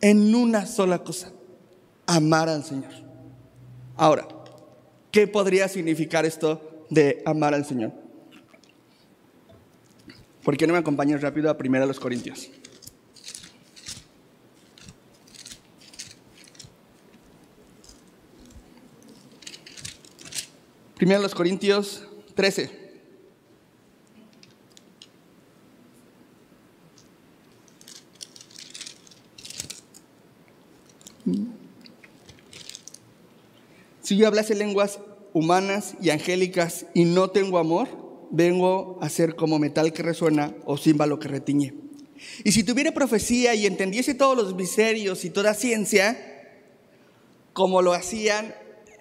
[0.00, 1.32] en una sola cosa,
[2.06, 2.92] amar al Señor.
[3.96, 4.28] Ahora,
[5.16, 7.92] ¿Qué podría significar esto de amar al Señor?
[10.44, 12.50] ¿Por qué no me acompañas rápido a primera los Corintios?
[20.96, 22.86] Primero los Corintios 13.
[34.02, 35.00] Si yo hablase lenguas
[35.36, 37.88] humanas y angélicas y no tengo amor,
[38.30, 41.74] vengo a ser como metal que resuena o címbalo que retiñe.
[42.42, 46.16] Y si tuviera profecía y entendiese todos los misterios y toda ciencia,
[47.52, 48.54] como lo hacían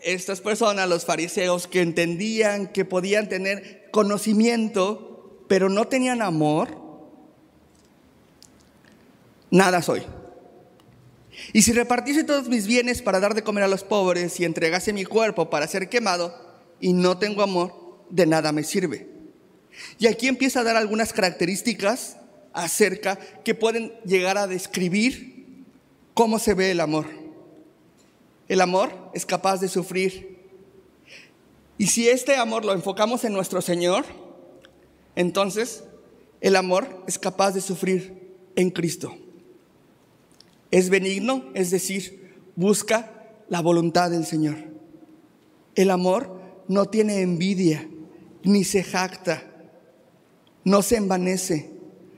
[0.04, 6.68] estas personas, los fariseos, que entendían que podían tener conocimiento, pero no tenían amor,
[9.52, 10.02] nada soy.
[11.54, 14.94] Y si repartiese todos mis bienes para dar de comer a los pobres y entregase
[14.94, 16.34] mi cuerpo para ser quemado
[16.80, 19.08] y no tengo amor, de nada me sirve.
[20.00, 22.18] Y aquí empieza a dar algunas características
[22.54, 25.66] acerca que pueden llegar a describir
[26.14, 27.06] cómo se ve el amor.
[28.48, 30.40] El amor es capaz de sufrir.
[31.78, 34.06] Y si este amor lo enfocamos en nuestro Señor,
[35.16, 35.84] entonces
[36.40, 39.18] el amor es capaz de sufrir en Cristo.
[40.72, 43.12] Es benigno, es decir, busca
[43.50, 44.58] la voluntad del Señor.
[45.76, 47.88] El amor no tiene envidia,
[48.44, 49.44] ni se jacta,
[50.64, 51.72] no se envanece,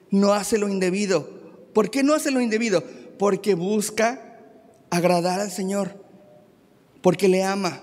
[0.10, 1.30] no hace lo indebido.
[1.74, 2.84] ¿Por qué no hace lo indebido?
[3.20, 4.40] Porque busca
[4.90, 6.06] agradar al Señor.
[7.02, 7.82] porque le ama,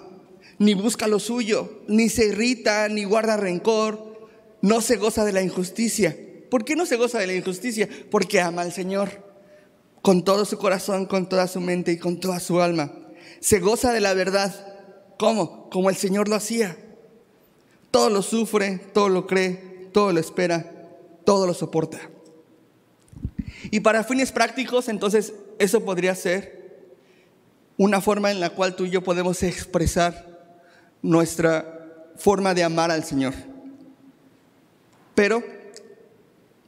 [0.58, 4.28] ni busca lo suyo, ni se irrita, ni guarda rencor,
[4.60, 6.14] no se goza de la injusticia.
[6.50, 7.88] ¿Por qué no se goza de la injusticia?
[8.10, 9.23] Porque ama al Señor
[10.04, 12.92] con todo su corazón, con toda su mente y con toda su alma.
[13.40, 14.54] Se goza de la verdad.
[15.18, 15.70] ¿Cómo?
[15.70, 16.76] Como el Señor lo hacía.
[17.90, 20.70] Todo lo sufre, todo lo cree, todo lo espera,
[21.24, 21.98] todo lo soporta.
[23.70, 26.84] Y para fines prácticos, entonces, eso podría ser
[27.78, 30.58] una forma en la cual tú y yo podemos expresar
[31.00, 33.32] nuestra forma de amar al Señor.
[35.14, 35.42] Pero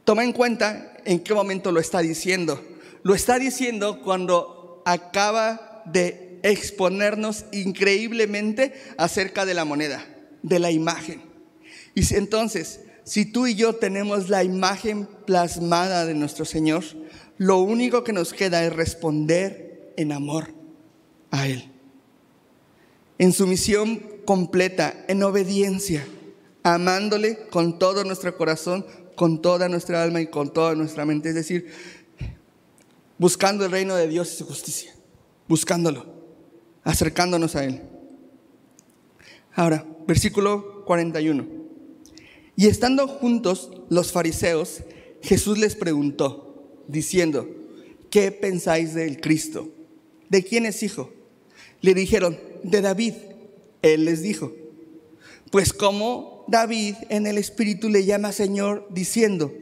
[0.05, 2.59] toma en cuenta en qué momento lo está diciendo.
[3.07, 10.05] Lo está diciendo cuando acaba de exponernos increíblemente acerca de la moneda,
[10.43, 11.21] de la imagen.
[11.95, 16.83] Y entonces, si tú y yo tenemos la imagen plasmada de nuestro Señor,
[17.37, 20.53] lo único que nos queda es responder en amor
[21.31, 21.71] a Él.
[23.19, 26.05] En sumisión completa, en obediencia,
[26.61, 31.29] amándole con todo nuestro corazón, con toda nuestra alma y con toda nuestra mente.
[31.29, 31.71] Es decir,
[33.17, 34.93] buscando el reino de Dios y su justicia,
[35.47, 36.05] buscándolo,
[36.83, 37.81] acercándonos a Él.
[39.53, 41.45] Ahora, versículo 41.
[42.55, 44.83] Y estando juntos los fariseos,
[45.21, 47.47] Jesús les preguntó, diciendo,
[48.09, 49.69] ¿qué pensáis del Cristo?
[50.29, 51.11] ¿De quién es hijo?
[51.81, 53.13] Le dijeron, de David.
[53.81, 54.53] Él les dijo,
[55.51, 59.53] pues como David en el Espíritu le llama Señor, diciendo,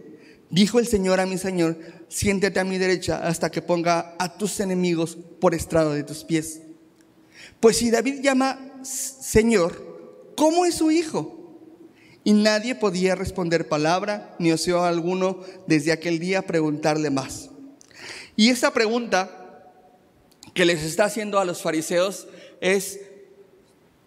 [0.49, 4.59] dijo el Señor a mi Señor, siéntate a mi derecha hasta que ponga a tus
[4.59, 6.61] enemigos por estrado de tus pies.
[7.59, 11.31] Pues si David llama Señor, ¿cómo es su hijo?
[12.23, 17.49] Y nadie podía responder palabra, ni osó alguno desde aquel día preguntarle más.
[18.35, 19.71] Y esta pregunta
[20.53, 22.27] que les está haciendo a los fariseos
[22.61, 22.99] es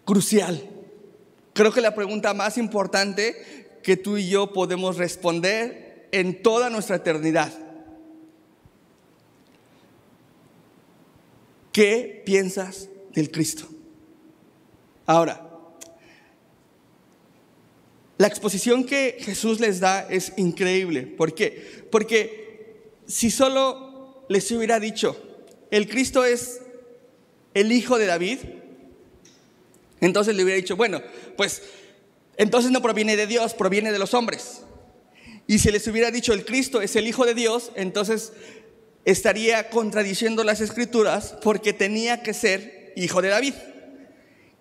[0.05, 0.69] crucial.
[1.53, 6.97] Creo que la pregunta más importante que tú y yo podemos responder en toda nuestra
[6.97, 7.53] eternidad.
[11.71, 13.67] ¿Qué piensas del Cristo?
[15.05, 15.49] Ahora,
[18.17, 21.03] la exposición que Jesús les da es increíble.
[21.03, 21.85] ¿Por qué?
[21.89, 25.15] Porque si solo les hubiera dicho,
[25.71, 26.61] el Cristo es
[27.53, 28.39] el hijo de David,
[30.01, 31.01] entonces le hubiera dicho, bueno,
[31.37, 31.61] pues
[32.37, 34.61] entonces no proviene de Dios, proviene de los hombres.
[35.47, 38.33] Y si les hubiera dicho, el Cristo es el hijo de Dios, entonces
[39.05, 43.53] estaría contradiciendo las escrituras porque tenía que ser hijo de David.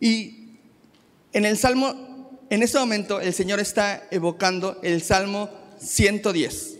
[0.00, 0.58] Y
[1.32, 2.08] en el Salmo
[2.50, 6.78] en este momento el Señor está evocando el Salmo 110.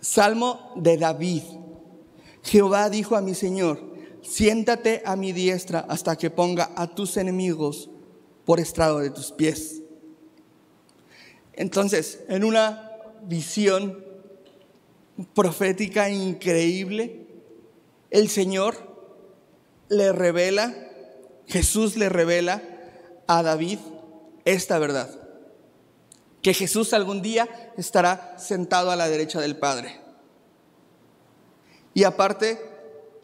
[0.00, 1.42] Salmo de David.
[2.44, 3.80] Jehová dijo a mi Señor,
[4.22, 7.90] siéntate a mi diestra hasta que ponga a tus enemigos
[8.44, 9.82] por estrado de tus pies.
[11.54, 12.92] Entonces, en una
[13.24, 14.04] visión
[15.24, 17.26] profética increíble,
[18.10, 18.76] el Señor
[19.88, 20.74] le revela
[21.52, 22.62] Jesús le revela
[23.26, 23.78] a David
[24.44, 25.10] esta verdad,
[26.40, 30.00] que Jesús algún día estará sentado a la derecha del Padre.
[31.94, 32.58] Y aparte,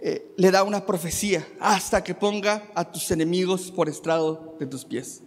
[0.00, 4.84] eh, le da una profecía hasta que ponga a tus enemigos por estrado de tus
[4.84, 5.22] pies.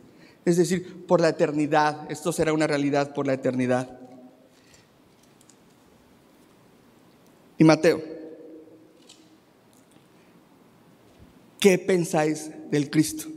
[0.45, 2.09] Es decir, por la eternidad.
[2.09, 3.99] Esto será una realidad por la eternidad.
[7.61, 8.01] Y Mateo
[11.59, 13.27] ¿qué pensáis del Cristo?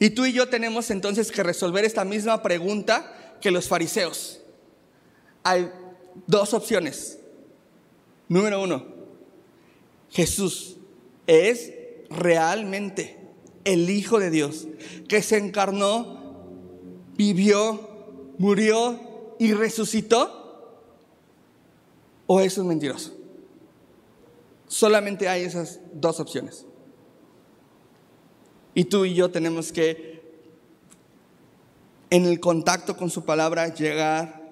[0.00, 4.40] Y tú y yo tenemos entonces que resolver esta misma pregunta que los fariseos.
[5.44, 5.70] Hay
[6.26, 7.20] dos opciones.
[8.26, 8.84] Número uno,
[10.10, 10.76] Jesús
[11.28, 11.72] es
[12.10, 13.16] realmente
[13.62, 14.66] el Hijo de Dios
[15.08, 16.48] que se encarnó,
[17.14, 20.41] vivió, murió y resucitó.
[22.26, 23.12] ¿O es un mentiroso?
[24.66, 26.64] Solamente hay esas dos opciones.
[28.74, 30.22] Y tú y yo tenemos que,
[32.10, 34.42] en el contacto con su palabra, llegar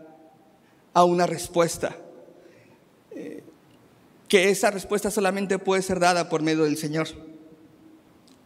[0.93, 1.97] a una respuesta.
[3.13, 3.45] Eh,
[4.29, 7.09] que esa respuesta solamente puede ser dada por medio del Señor.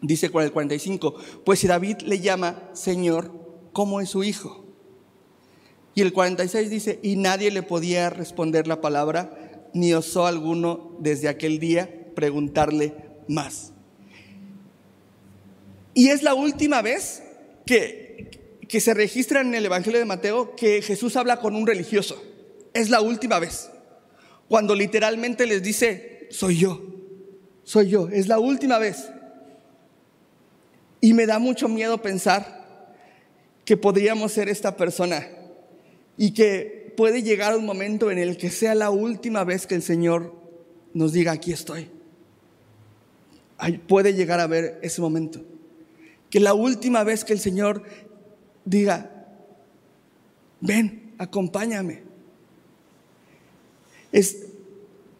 [0.00, 1.14] Dice el 45,
[1.44, 3.32] pues si David le llama Señor,
[3.72, 4.63] ¿cómo es su hijo?
[5.94, 11.28] Y el 46 dice, y nadie le podía responder la palabra, ni osó alguno desde
[11.28, 12.94] aquel día preguntarle
[13.28, 13.72] más.
[15.94, 17.22] Y es la última vez
[17.64, 22.20] que, que se registra en el Evangelio de Mateo que Jesús habla con un religioso.
[22.72, 23.70] Es la última vez.
[24.48, 26.82] Cuando literalmente les dice, soy yo.
[27.62, 29.08] soy yo, es la última vez.
[31.00, 32.64] Y me da mucho miedo pensar
[33.64, 35.28] que podríamos ser esta persona
[36.16, 39.82] y que puede llegar un momento en el que sea la última vez que el
[39.82, 40.34] Señor
[40.92, 41.90] nos diga, aquí estoy.
[43.88, 45.40] puede llegar a ver ese momento.
[46.30, 47.82] Que la última vez que el Señor
[48.64, 49.26] diga,
[50.60, 52.02] ven, acompáñame.
[54.12, 54.46] Es,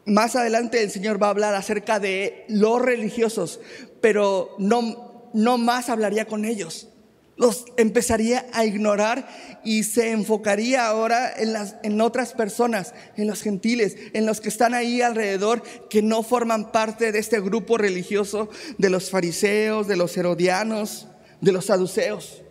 [0.07, 3.61] más adelante el Señor va a hablar acerca de los religiosos,
[4.01, 6.89] pero no no más hablaría con ellos.
[7.37, 9.29] Los empezaría a ignorar
[9.65, 14.49] y se enfocaría ahora en, las, en otras personas, en los gentiles, en los que
[14.49, 19.97] están ahí alrededor, que no forman parte de este grupo religioso de los fariseos, de
[19.97, 21.09] los herodianos,
[21.41, 22.43] de los saduceos.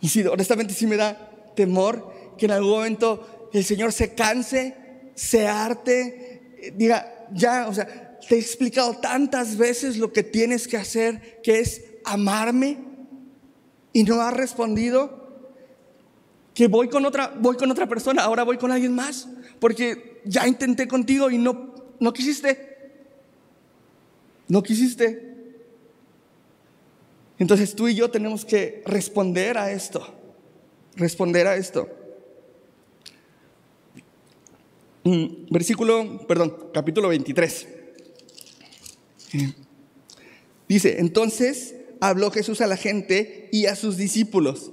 [0.00, 4.74] Y si honestamente sí me da temor que en algún momento el Señor se canse,
[5.14, 10.76] se arte, diga, ya, o sea, te he explicado tantas veces lo que tienes que
[10.76, 12.78] hacer, que es amarme,
[13.92, 15.26] y no has respondido.
[16.54, 19.28] Que voy con otra, voy con otra persona, ahora voy con alguien más,
[19.60, 22.68] porque ya intenté contigo y no, no quisiste.
[24.48, 25.28] No quisiste.
[27.38, 30.14] Entonces tú y yo tenemos que responder a esto.
[30.96, 31.88] Responder a esto.
[35.04, 37.68] Mm, versículo, perdón, capítulo 23.
[40.68, 44.70] Dice, entonces habló Jesús a la gente y a sus discípulos,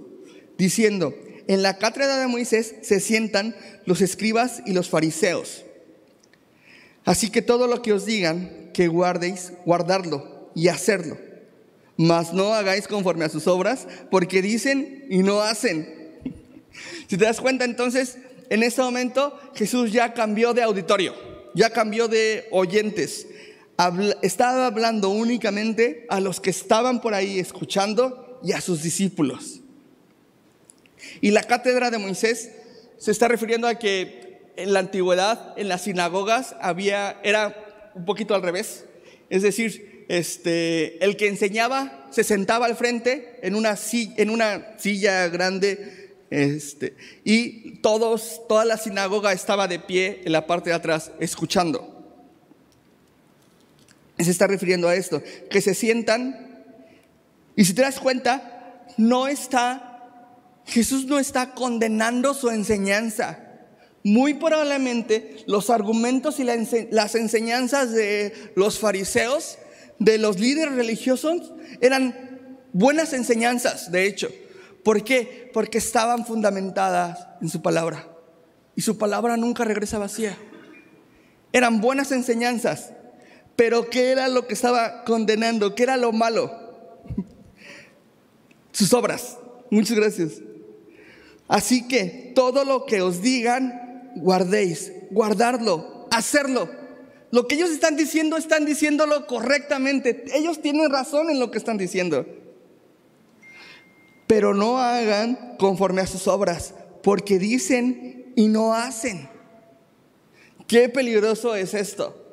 [0.57, 1.13] diciendo,
[1.47, 3.55] en la cátedra de Moisés se sientan
[3.85, 5.63] los escribas y los fariseos.
[7.03, 11.17] Así que todo lo que os digan, que guardéis, guardadlo y hacerlo.
[11.97, 15.87] Mas no hagáis conforme a sus obras, porque dicen y no hacen.
[17.07, 18.17] Si te das cuenta, entonces,
[18.49, 21.13] en este momento Jesús ya cambió de auditorio,
[21.53, 23.27] ya cambió de oyentes
[24.21, 29.61] estaba hablando únicamente a los que estaban por ahí escuchando y a sus discípulos.
[31.21, 32.51] Y la cátedra de Moisés
[32.97, 38.33] se está refiriendo a que en la antigüedad, en las sinagogas, había, era un poquito
[38.33, 38.85] al revés.
[39.29, 46.95] Es decir, este, el que enseñaba se sentaba al frente en una, silla grande este,
[47.23, 51.94] y todos, toda la sinagoga estaba de pie en la parte de atrás escuchando
[54.23, 56.45] se está refiriendo a esto, que se sientan
[57.55, 60.03] y si te das cuenta, no está,
[60.65, 63.39] Jesús no está condenando su enseñanza.
[64.03, 69.57] Muy probablemente los argumentos y las enseñanzas de los fariseos,
[69.99, 74.29] de los líderes religiosos, eran buenas enseñanzas, de hecho.
[74.83, 75.49] ¿Por qué?
[75.53, 78.07] Porque estaban fundamentadas en su palabra.
[78.75, 80.37] Y su palabra nunca regresa vacía.
[81.51, 82.91] Eran buenas enseñanzas,
[83.55, 85.75] pero ¿qué era lo que estaba condenando?
[85.75, 86.51] ¿Qué era lo malo?
[88.71, 89.37] Sus obras.
[89.69, 90.41] Muchas gracias.
[91.47, 96.69] Así que todo lo que os digan, guardéis, guardarlo, hacerlo.
[97.31, 100.25] Lo que ellos están diciendo, están diciéndolo correctamente.
[100.33, 102.25] Ellos tienen razón en lo que están diciendo.
[104.27, 109.29] Pero no hagan conforme a sus obras, porque dicen y no hacen.
[110.67, 112.24] Qué peligroso es esto.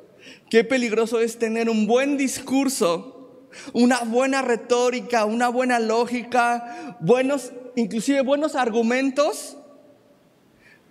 [0.53, 8.21] Qué peligroso es tener un buen discurso, una buena retórica, una buena lógica, buenos, inclusive
[8.21, 9.57] buenos argumentos,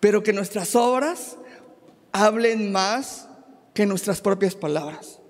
[0.00, 1.36] pero que nuestras obras
[2.10, 3.28] hablen más
[3.72, 5.20] que nuestras propias palabras.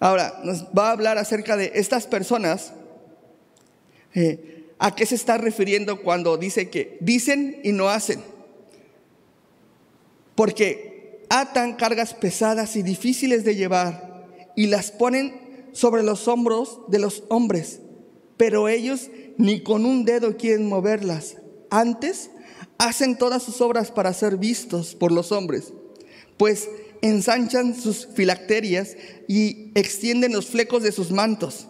[0.00, 2.72] Ahora, nos va a hablar acerca de estas personas.
[4.16, 8.20] Eh, ¿A qué se está refiriendo cuando dice que dicen y no hacen?
[10.34, 10.87] Porque
[11.28, 14.26] atan cargas pesadas y difíciles de llevar
[14.56, 17.80] y las ponen sobre los hombros de los hombres,
[18.36, 21.36] pero ellos ni con un dedo quieren moverlas.
[21.70, 22.30] Antes
[22.78, 25.72] hacen todas sus obras para ser vistos por los hombres,
[26.36, 26.68] pues
[27.02, 28.96] ensanchan sus filacterias
[29.28, 31.68] y extienden los flecos de sus mantos.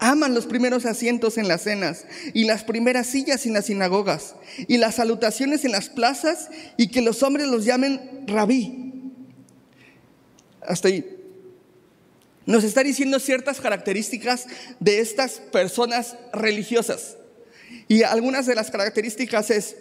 [0.00, 4.36] Aman los primeros asientos en las cenas y las primeras sillas en las sinagogas
[4.68, 8.87] y las salutaciones en las plazas y que los hombres los llamen rabí
[10.68, 11.04] hasta ahí.
[12.46, 14.46] Nos está diciendo ciertas características
[14.78, 17.16] de estas personas religiosas.
[17.88, 19.76] Y algunas de las características es,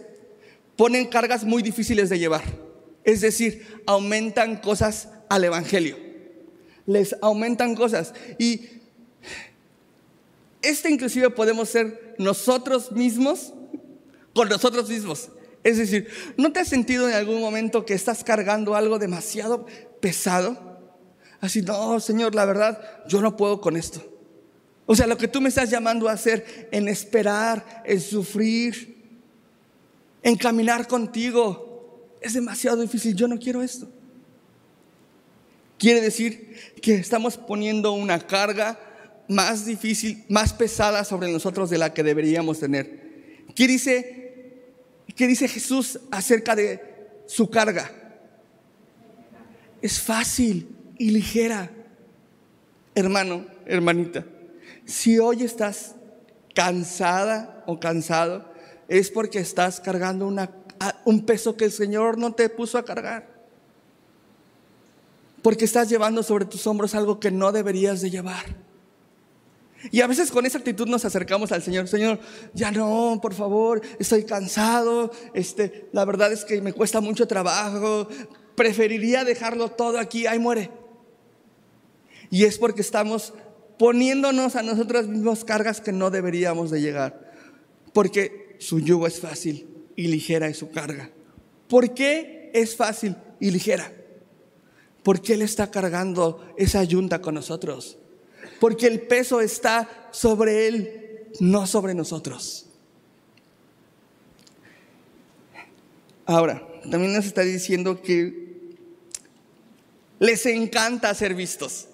[0.75, 2.43] ponen cargas muy difíciles de llevar.
[3.03, 5.97] Es decir, aumentan cosas al Evangelio.
[6.85, 8.13] Les aumentan cosas.
[8.37, 8.61] Y
[10.61, 13.53] este inclusive podemos ser nosotros mismos
[14.33, 15.29] con nosotros mismos.
[15.63, 16.07] Es decir,
[16.37, 19.65] ¿no te has sentido en algún momento que estás cargando algo demasiado
[19.99, 20.66] pesado.
[21.39, 24.01] Así, no, Señor, la verdad, yo no puedo con esto.
[24.85, 28.97] O sea, lo que tú me estás llamando a hacer, en esperar, en sufrir,
[30.23, 33.13] en caminar contigo, es demasiado difícil.
[33.13, 33.87] Yo no quiero esto.
[35.77, 38.79] Quiere decir que estamos poniendo una carga
[39.27, 43.45] más difícil, más pesada sobre nosotros de la que deberíamos tener.
[43.53, 44.63] ¿Qué dice,
[45.15, 46.81] qué dice Jesús acerca de
[47.27, 47.91] su carga?
[49.81, 51.71] Es fácil y ligera.
[52.95, 54.25] Hermano, hermanita,
[54.85, 55.95] si hoy estás
[56.55, 58.45] cansada o cansado,
[58.87, 60.27] es porque estás cargando
[61.05, 63.27] un peso que el Señor no te puso a cargar.
[65.41, 68.45] Porque estás llevando sobre tus hombros algo que no deberías de llevar.
[69.91, 71.87] Y a veces con esa actitud nos acercamos al Señor.
[71.87, 72.19] Señor,
[72.53, 75.11] ya no, por favor, estoy cansado.
[75.33, 78.07] Este, la verdad es que me cuesta mucho trabajo.
[78.55, 80.25] Preferiría dejarlo todo aquí.
[80.25, 80.71] Ahí muere.
[82.29, 83.33] Y es porque estamos
[83.77, 87.31] poniéndonos a nosotros mismos cargas que no deberíamos de llegar.
[87.93, 91.11] Porque su yugo es fácil y ligera es su carga.
[91.67, 93.91] ¿Por qué es fácil y ligera?
[95.03, 97.97] Porque Él está cargando esa yunta con nosotros.
[98.59, 102.67] Porque el peso está sobre Él, no sobre nosotros.
[106.25, 108.75] Ahora, también nos está diciendo que
[110.19, 111.87] les encanta ser vistos.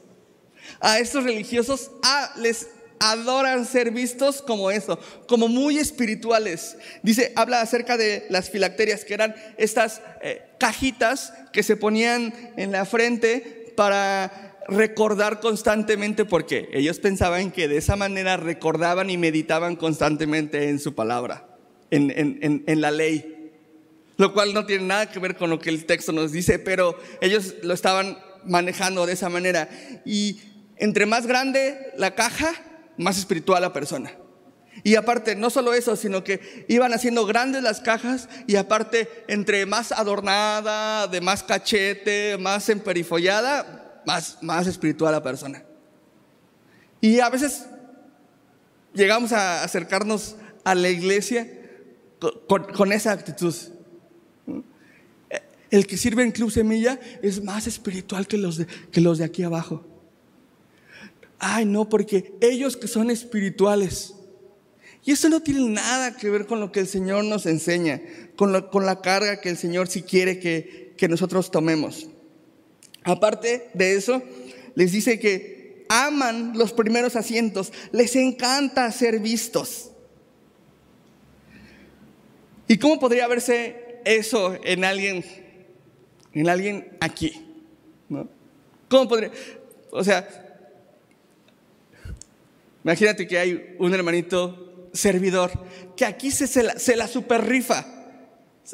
[0.80, 2.68] A estos religiosos ah, les
[2.99, 4.97] adoran ser vistos como eso,
[5.28, 6.78] como muy espirituales.
[7.01, 12.72] Dice, habla acerca de las filacterias, que eran estas eh, cajitas que se ponían en
[12.72, 19.76] la frente para recordar constantemente, porque ellos pensaban que de esa manera recordaban y meditaban
[19.76, 21.45] constantemente en su palabra,
[21.91, 23.51] en, en, en la ley.
[24.16, 26.97] Lo cual no tiene nada que ver con lo que el texto nos dice, pero
[27.20, 29.68] ellos lo estaban manejando de esa manera.
[30.05, 30.39] Y
[30.84, 32.51] entre más grande la caja,
[32.97, 34.11] más espiritual la persona.
[34.84, 39.65] Y aparte, no solo eso, sino que iban haciendo grandes las cajas y aparte, entre
[39.65, 45.63] más adornada, de más cachete, más emperifollada, más, más espiritual la persona.
[46.99, 47.65] Y a veces
[48.93, 51.47] llegamos a acercarnos a la iglesia
[52.75, 53.55] con, esa actitud.
[55.69, 58.59] El que sirve en Club Semilla es más espiritual que los
[58.91, 59.92] que los de aquí abajo.
[61.45, 64.13] Ay, no, porque ellos que son espirituales.
[65.03, 68.01] Y eso no tiene nada que ver con lo que el Señor nos enseña,
[68.37, 72.07] con, con la carga que el Señor sí quiere que, que nosotros tomemos.
[73.03, 74.23] Aparte de eso,
[74.75, 79.91] les dice que aman los primeros asientos, les encanta ser vistos.
[82.69, 85.25] ¿Y cómo podría verse eso en alguien,
[86.31, 87.45] en alguien aquí?
[88.07, 88.29] ¿No?
[88.87, 89.31] ¿Cómo podría?
[89.91, 90.42] O sea,
[92.84, 95.51] Imagínate que hay un hermanito servidor
[95.95, 97.86] que aquí se, se, la, se super rifa.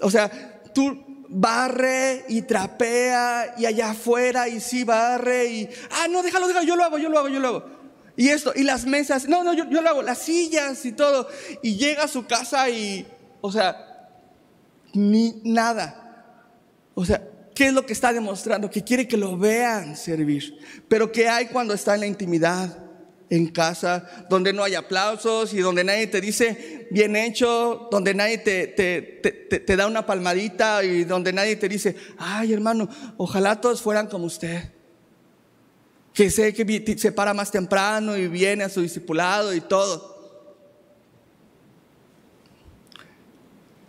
[0.01, 6.23] O sea, tú barre y trapea y allá afuera y sí barre y, ah, no,
[6.23, 7.65] déjalo, déjalo, yo lo hago, yo lo hago, yo lo hago.
[8.17, 11.29] Y esto, y las mesas, no, no, yo, yo lo hago, las sillas y todo.
[11.61, 13.07] Y llega a su casa y,
[13.39, 14.09] o sea,
[14.93, 16.43] ni nada.
[16.95, 18.69] O sea, ¿qué es lo que está demostrando?
[18.69, 20.59] Que quiere que lo vean servir.
[20.89, 22.88] Pero ¿qué hay cuando está en la intimidad?
[23.29, 28.39] En casa, donde no hay aplausos y donde nadie te dice bien hecho, donde nadie
[28.39, 34.07] te, te, da una palmadita y donde nadie te dice, ay hermano, ojalá todos fueran
[34.07, 34.71] como usted.
[36.13, 40.17] Que sé que se para más temprano y viene a su discipulado y todo.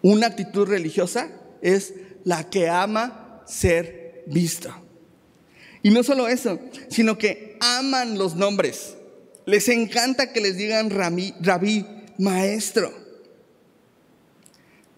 [0.02, 1.30] Una actitud religiosa
[1.62, 4.80] es la que ama ser vista.
[5.82, 8.96] Y no solo eso, sino que aman los nombres.
[9.46, 11.86] Les encanta que les digan rabí,
[12.18, 12.92] maestro.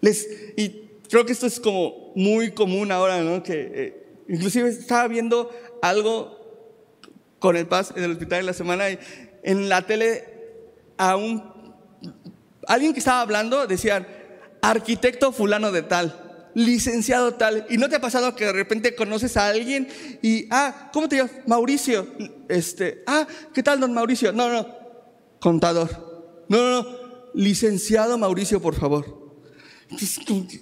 [0.01, 0.27] Les,
[0.57, 3.41] y creo que esto es como muy común ahora, ¿no?
[3.41, 5.49] Que eh, inclusive estaba viendo
[5.81, 6.39] algo
[7.39, 8.99] con el Paz en el hospital en la semana y
[9.43, 10.25] en la tele
[10.97, 11.53] a un
[12.67, 14.07] alguien que estaba hablando decían
[14.61, 16.22] arquitecto fulano de tal
[16.53, 17.65] licenciado tal.
[17.69, 19.87] ¿Y no te ha pasado que de repente conoces a alguien
[20.21, 21.31] y, ah, ¿cómo te llamas?
[21.47, 22.07] Mauricio.
[22.49, 24.31] Este, ah, ¿qué tal, don Mauricio?
[24.31, 24.67] No, no,
[25.39, 26.45] contador.
[26.49, 26.97] No, no, no,
[27.33, 29.23] licenciado Mauricio, por favor.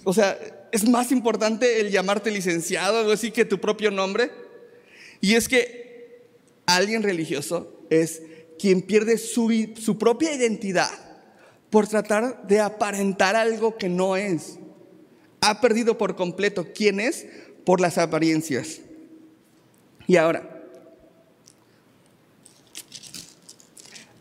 [0.04, 0.38] O sea,
[0.72, 4.30] es más importante el llamarte licenciado, algo así, que tu propio nombre.
[5.20, 6.28] Y es que
[6.66, 8.22] alguien religioso es
[8.58, 10.90] quien pierde su, su propia identidad
[11.70, 14.58] por tratar de aparentar algo que no es
[15.42, 17.26] ha perdido por completo quién es
[17.66, 18.80] por las apariencias.
[20.06, 20.62] Y ahora,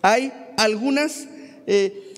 [0.01, 1.27] hay algunas,
[1.67, 2.15] eh,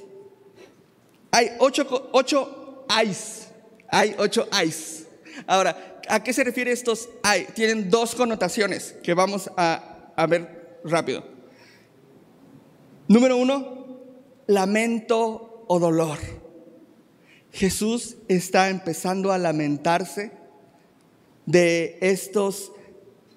[1.32, 3.50] hay ocho, ocho eyes,
[3.90, 5.06] hay ocho eyes.
[5.48, 7.46] Ahora, ¿a qué se refiere estos hay?
[7.54, 11.26] Tienen dos connotaciones que vamos a, a ver rápido.
[13.10, 14.00] Número uno,
[14.48, 16.43] lamento o dolor.
[17.54, 20.32] Jesús está empezando a lamentarse
[21.46, 22.72] de estos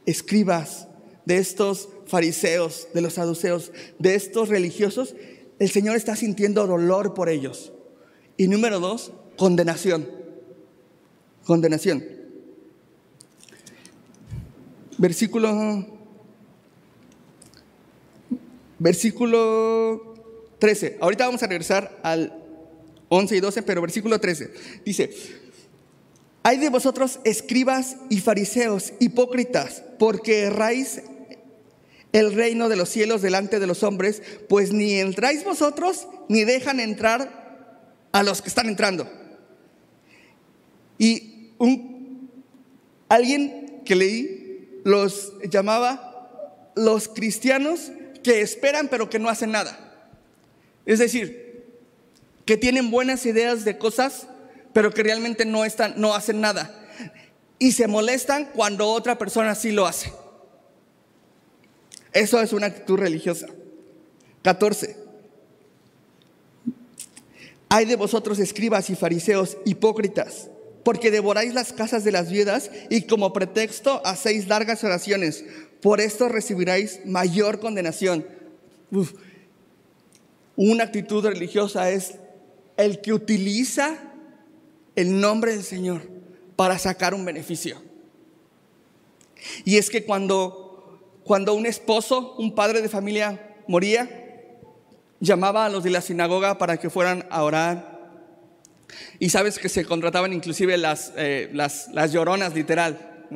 [0.07, 0.89] escribas,
[1.27, 5.15] de estos fariseos, de los saduceos, de estos religiosos.
[5.59, 7.73] El Señor está sintiendo dolor por ellos.
[8.39, 10.09] Y número dos, condenación.
[11.45, 12.03] Condenación.
[14.97, 15.95] Versículo
[18.79, 20.15] versículo
[20.59, 20.97] 13.
[21.03, 22.46] Ahorita vamos a regresar al
[23.09, 24.53] 11 y 12, pero versículo 13.
[24.85, 25.11] Dice,
[26.43, 31.03] hay de vosotros escribas y fariseos, hipócritas, porque erráis
[32.13, 36.81] el reino de los cielos delante de los hombres, pues ni entráis vosotros, ni dejan
[36.81, 37.47] entrar
[38.13, 39.11] a los que están entrando.
[40.99, 41.53] Y
[43.09, 47.91] alguien que leí los llamaba los cristianos
[48.23, 50.11] que esperan pero que no hacen nada.
[50.85, 51.46] Es decir,
[52.47, 54.29] que tienen buenas ideas de cosas,
[54.73, 56.73] pero que realmente no, están, no hacen nada.
[57.59, 60.13] Y se molestan cuando otra persona sí lo hace.
[62.13, 63.49] Eso es una actitud religiosa.
[64.43, 64.97] 14.
[67.69, 70.49] Hay de vosotros escribas y fariseos hipócritas,
[70.85, 75.45] porque devoráis las casas de las viudas y como pretexto hacéis largas oraciones.
[75.83, 78.25] Por esto recibiréis mayor condenación.
[80.55, 82.15] Una actitud religiosa es
[82.77, 83.99] el que utiliza
[84.95, 86.03] el nombre del Señor
[86.57, 87.83] para sacar un beneficio.
[89.65, 94.25] Y es que cuando, cuando un esposo, un padre de familia moría,
[95.21, 97.97] llamaba a los de la sinagoga para que fueran a orar.
[99.19, 103.27] Y sabes que se contrataban inclusive las, eh, las, las lloronas, literal.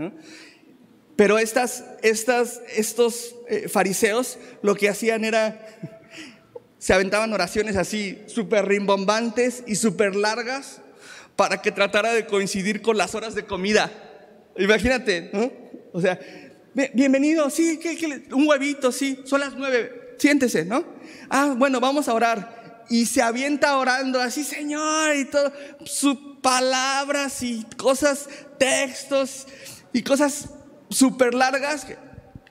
[1.16, 5.99] Pero estas, estas, estos eh, fariseos lo que hacían era,
[6.81, 10.81] se aventaban oraciones así súper rimbombantes y súper largas
[11.37, 13.93] para que tratara de coincidir con las horas de comida.
[14.57, 15.53] Imagínate, ¿no?
[15.93, 16.18] O sea,
[16.95, 17.78] bienvenido, sí,
[18.33, 20.83] un huevito, sí, son las nueve, siéntese, ¿no?
[21.28, 22.87] Ah, bueno, vamos a orar.
[22.89, 25.53] Y se avienta orando así, Señor, y todo,
[25.85, 28.26] sus palabras y cosas,
[28.59, 29.47] textos
[29.93, 30.49] y cosas
[30.89, 31.87] súper largas.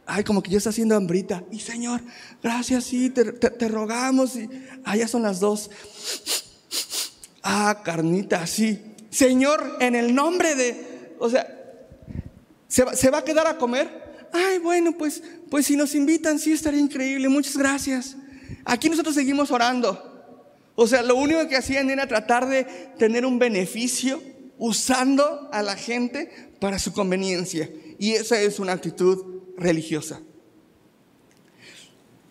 [0.05, 1.43] Ay, como que ya está haciendo hambrita.
[1.51, 2.01] Y Señor,
[2.41, 4.35] gracias, sí, te, rogamos.
[4.35, 4.49] Y
[4.83, 5.69] allá son las dos.
[7.43, 8.81] Ah, carnita, sí.
[9.09, 11.47] Señor, en el nombre de, o sea,
[12.67, 14.27] ¿se va, ¿se va a quedar a comer?
[14.31, 17.27] Ay, bueno, pues, pues si nos invitan, sí, estaría increíble.
[17.29, 18.15] Muchas gracias.
[18.65, 20.05] Aquí nosotros seguimos orando.
[20.75, 22.63] O sea, lo único que hacían era tratar de
[22.97, 24.21] tener un beneficio
[24.57, 27.69] usando a la gente para su conveniencia.
[27.97, 30.21] Y esa es una actitud religiosa.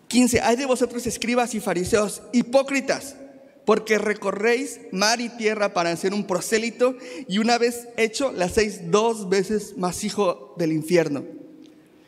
[0.09, 0.41] 15.
[0.41, 3.15] Hay de vosotros escribas y fariseos hipócritas,
[3.63, 6.95] porque recorréis mar y tierra para hacer un prosélito
[7.27, 11.23] y una vez hecho le hacéis dos veces más hijo del infierno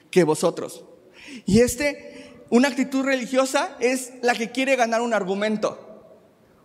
[0.09, 0.83] que vosotros.
[1.45, 5.77] Y este, una actitud religiosa es la que quiere ganar un argumento.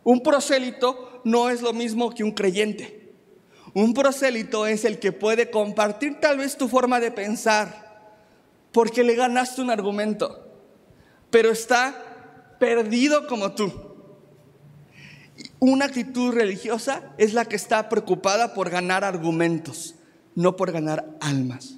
[0.04, 3.12] Un prosélito no es lo mismo que un creyente.
[3.74, 8.14] Un prosélito es el que puede compartir tal vez tu forma de pensar,
[8.72, 10.45] porque le ganaste un argumento,
[11.30, 13.72] pero está perdido como tú.
[15.58, 19.94] Una actitud religiosa es la que está preocupada por ganar argumentos,
[20.34, 21.76] no por ganar almas.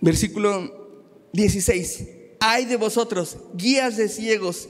[0.00, 2.04] Versículo 16.
[2.40, 4.68] Hay de vosotros, guías de ciegos,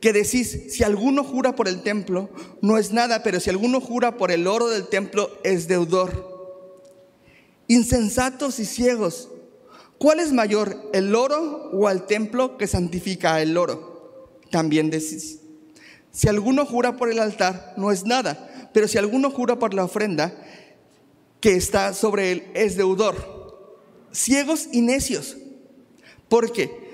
[0.00, 2.30] que decís, si alguno jura por el templo,
[2.62, 6.30] no es nada, pero si alguno jura por el oro del templo, es deudor.
[7.68, 9.28] Insensatos y ciegos,
[10.00, 14.40] ¿cuál es mayor, el oro o el templo que santifica el oro?
[14.50, 15.38] También decís,
[16.10, 19.84] si alguno jura por el altar, no es nada, pero si alguno jura por la
[19.84, 20.34] ofrenda
[21.40, 23.68] que está sobre él, es deudor.
[24.10, 25.36] Ciegos y necios,
[26.28, 26.90] porque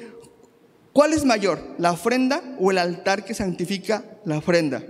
[0.97, 4.83] ¿Cuál es mayor, la ofrenda o el altar que santifica la ofrenda?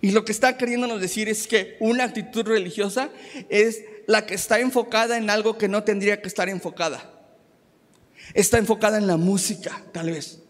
[0.00, 3.10] Y lo que está queriéndonos decir es que una actitud religiosa
[3.48, 7.12] es la que está enfocada en algo que no tendría que estar enfocada.
[8.32, 10.40] Está enfocada en la música, tal vez.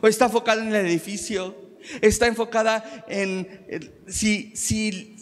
[0.00, 1.56] O está enfocada en el edificio.
[2.02, 3.48] está enfocada en
[4.06, 5.16] si,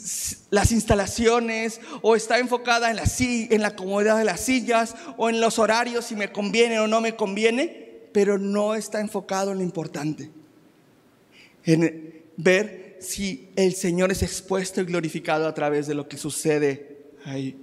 [0.51, 5.41] las instalaciones o está enfocada en la, en la comodidad de las sillas o en
[5.41, 9.65] los horarios si me conviene o no me conviene, pero no está enfocado en lo
[9.65, 10.31] importante,
[11.65, 16.99] en ver si el Señor es expuesto y glorificado a través de lo que sucede
[17.25, 17.57] ahí,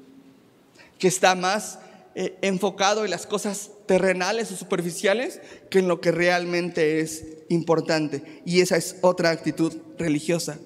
[0.99, 1.79] que está más
[2.15, 8.41] eh, enfocado en las cosas terrenales o superficiales que en lo que realmente es importante.
[8.45, 10.57] Y esa es otra actitud religiosa.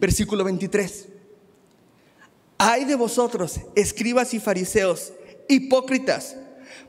[0.00, 1.06] Versículo 23.
[2.58, 5.12] Hay de vosotros, escribas y fariseos,
[5.48, 6.34] hipócritas,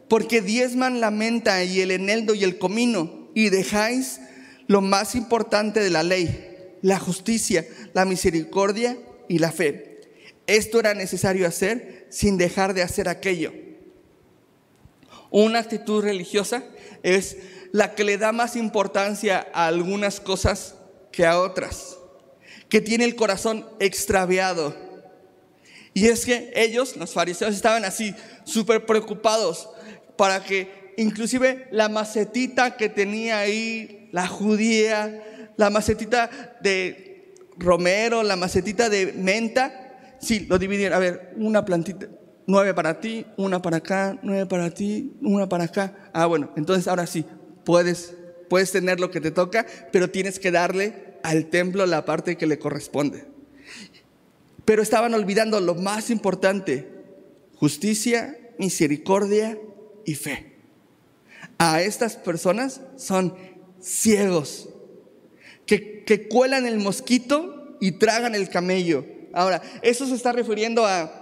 [0.08, 4.20] porque diezman la menta y el eneldo y el comino, y dejáis
[4.66, 10.02] lo más importante de la ley, la justicia, la misericordia y la fe.
[10.48, 13.54] Esto era necesario hacer sin dejar de hacer aquello.
[15.32, 16.64] Una actitud religiosa
[17.04, 17.38] es
[17.72, 20.76] la que le da más importancia a algunas cosas
[21.12, 21.98] que a otras,
[22.68, 24.76] que tiene el corazón extraviado.
[25.94, 29.70] Y es que ellos, los fariseos, estaban así, súper preocupados
[30.16, 38.36] para que inclusive la macetita que tenía ahí, la judía, la macetita de romero, la
[38.36, 39.89] macetita de menta,
[40.22, 40.96] sí, lo dividieron.
[40.96, 42.08] A ver, una plantita,
[42.48, 46.10] nueve para ti, una para acá, nueve para ti, una para acá.
[46.14, 47.26] Ah, bueno, entonces ahora sí,
[47.64, 48.16] puedes,
[48.50, 52.48] puedes tener lo que te toca, pero tienes que darle al templo la parte que
[52.48, 53.26] le corresponde.
[54.66, 56.88] Pero estaban olvidando lo más importante,
[57.56, 59.58] justicia, misericordia
[60.06, 60.56] y fe.
[61.58, 63.36] A estas personas son
[63.82, 64.70] ciegos,
[65.66, 69.06] que, que cuelan el mosquito y tragan el camello.
[69.34, 71.20] Ahora, eso se está refiriendo a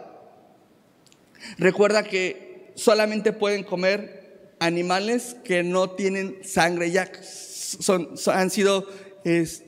[1.57, 8.87] Recuerda que solamente pueden comer animales que no tienen sangre, ya son, han sido,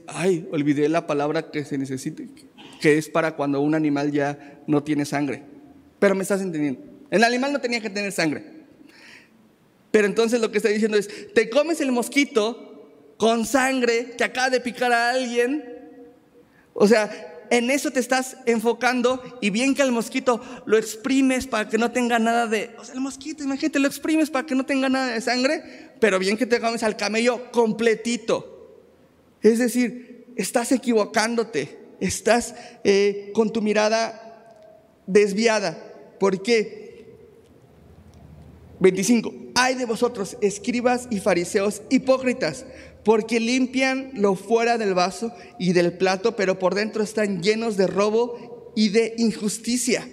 [0.08, 2.28] ay, olvidé la palabra que se necesite,
[2.82, 5.44] que es para cuando un animal ya no tiene sangre.
[6.00, 6.82] Pero me estás entendiendo.
[7.12, 8.44] El animal no tenía que tener sangre.
[9.92, 14.50] Pero entonces lo que está diciendo es, te comes el mosquito con sangre que acaba
[14.50, 15.64] de picar a alguien.
[16.74, 21.70] O sea, en eso te estás enfocando y bien que el mosquito lo exprimes para
[21.70, 24.66] que no tenga nada de, o sea, el mosquito, imagínate, lo exprimes para que no
[24.66, 28.82] tenga nada de sangre, pero bien que te comes al camello completito.
[29.42, 35.78] Es decir, estás equivocándote, estás eh, con tu mirada desviada.
[36.20, 36.89] ¿Por qué?
[38.80, 39.34] 25.
[39.56, 42.66] Hay de vosotros, escribas y fariseos hipócritas
[43.04, 47.88] porque limpian lo fuera del vaso y del plato, pero por dentro están llenos de
[47.88, 50.08] robo y de injusticia.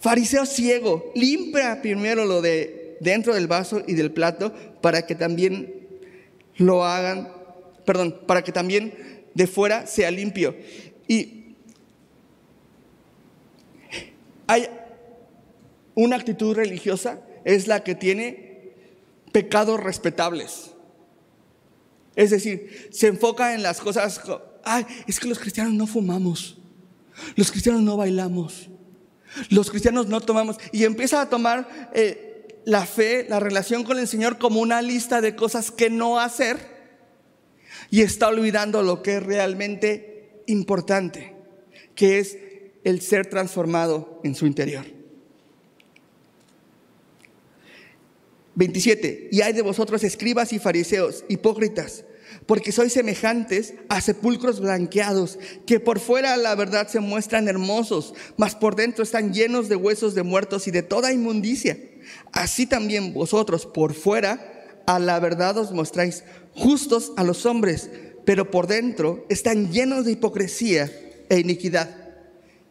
[0.00, 5.86] Fariseo ciego, limpia primero lo de dentro del vaso y del plato para que también
[6.56, 7.28] lo hagan,
[7.84, 8.92] perdón, para que también
[9.34, 10.56] de fuera sea limpio.
[11.08, 11.54] Y
[14.46, 14.68] hay
[15.94, 18.74] una actitud religiosa, es la que tiene
[19.32, 20.72] pecados respetables.
[22.16, 24.20] Es decir, se enfoca en las cosas,
[24.64, 26.58] ay, es que los cristianos no fumamos,
[27.36, 28.68] los cristianos no bailamos,
[29.48, 34.08] los cristianos no tomamos, y empieza a tomar eh, la fe, la relación con el
[34.08, 36.74] Señor como una lista de cosas que no hacer,
[37.90, 41.32] y está olvidando lo que es realmente importante,
[41.94, 42.38] que es
[42.82, 44.95] el ser transformado en su interior.
[48.56, 49.28] 27.
[49.30, 52.04] Y hay de vosotros escribas y fariseos, hipócritas,
[52.46, 58.54] porque sois semejantes a sepulcros blanqueados, que por fuera la verdad se muestran hermosos, mas
[58.54, 61.78] por dentro están llenos de huesos de muertos y de toda inmundicia.
[62.32, 67.90] Así también vosotros por fuera a la verdad os mostráis justos a los hombres,
[68.24, 70.90] pero por dentro están llenos de hipocresía
[71.28, 72.06] e iniquidad.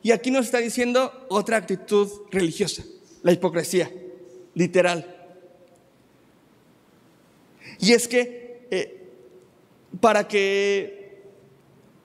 [0.01, 2.83] Y aquí nos está diciendo otra actitud religiosa,
[3.23, 3.91] la hipocresía,
[4.53, 5.14] literal.
[7.79, 9.07] Y es que eh,
[9.99, 11.23] para que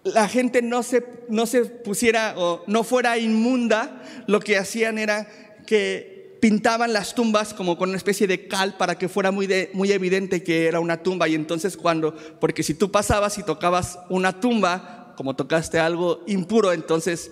[0.04, 5.28] la gente no se, no se pusiera o no fuera inmunda, lo que hacían era
[5.66, 9.92] que pintaban las tumbas como con una especie de cal para que fuera muy, muy
[9.92, 11.28] evidente que era una tumba.
[11.28, 16.72] Y entonces cuando, porque si tú pasabas y tocabas una tumba, como tocaste algo impuro,
[16.72, 17.30] entonces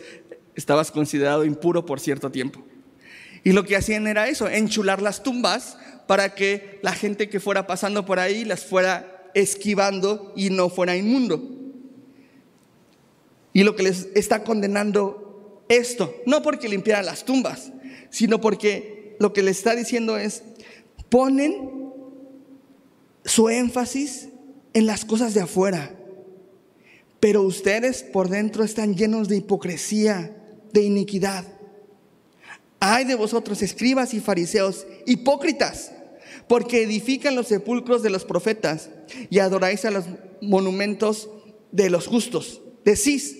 [0.54, 2.67] estabas considerado impuro por cierto tiempo.
[3.44, 5.76] Y lo que hacían era eso, enchular las tumbas
[6.06, 10.96] para que la gente que fuera pasando por ahí las fuera esquivando y no fuera
[10.96, 11.42] inmundo.
[13.52, 17.72] Y lo que les está condenando esto, no porque limpiaran las tumbas,
[18.10, 20.42] sino porque lo que les está diciendo es,
[21.08, 21.92] ponen
[23.24, 24.28] su énfasis
[24.72, 25.94] en las cosas de afuera,
[27.20, 30.36] pero ustedes por dentro están llenos de hipocresía,
[30.72, 31.44] de iniquidad.
[32.80, 35.92] Ay de vosotros, escribas y fariseos, hipócritas,
[36.46, 38.90] porque edifican los sepulcros de los profetas
[39.30, 40.04] y adoráis a los
[40.40, 41.28] monumentos
[41.72, 42.62] de los justos.
[42.84, 43.36] Decís,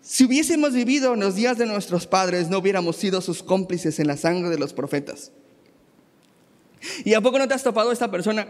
[0.00, 4.08] si hubiésemos vivido en los días de nuestros padres, no hubiéramos sido sus cómplices en
[4.08, 5.32] la sangre de los profetas.
[7.04, 8.46] ¿Y a poco no te has topado esta persona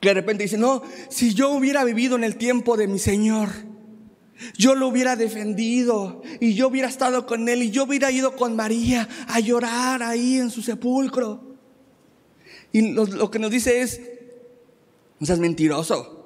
[0.00, 3.50] que de repente dice, no, si yo hubiera vivido en el tiempo de mi Señor,
[4.56, 8.56] yo lo hubiera defendido y yo hubiera estado con él y yo hubiera ido con
[8.56, 11.50] María a llorar ahí en su sepulcro.
[12.72, 14.00] Y lo, que nos dice es,
[15.18, 16.16] no seas mentiroso.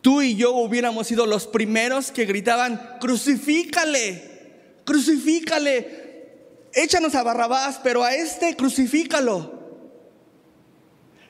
[0.00, 6.28] Tú y yo hubiéramos sido los primeros que gritaban, crucifícale, crucifícale,
[6.72, 9.60] échanos a Barrabás, pero a este crucifícalo.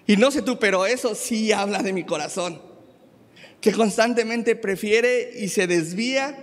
[0.06, 2.60] Y no sé tú, pero eso sí habla de mi corazón,
[3.60, 6.36] que constantemente prefiere y se desvía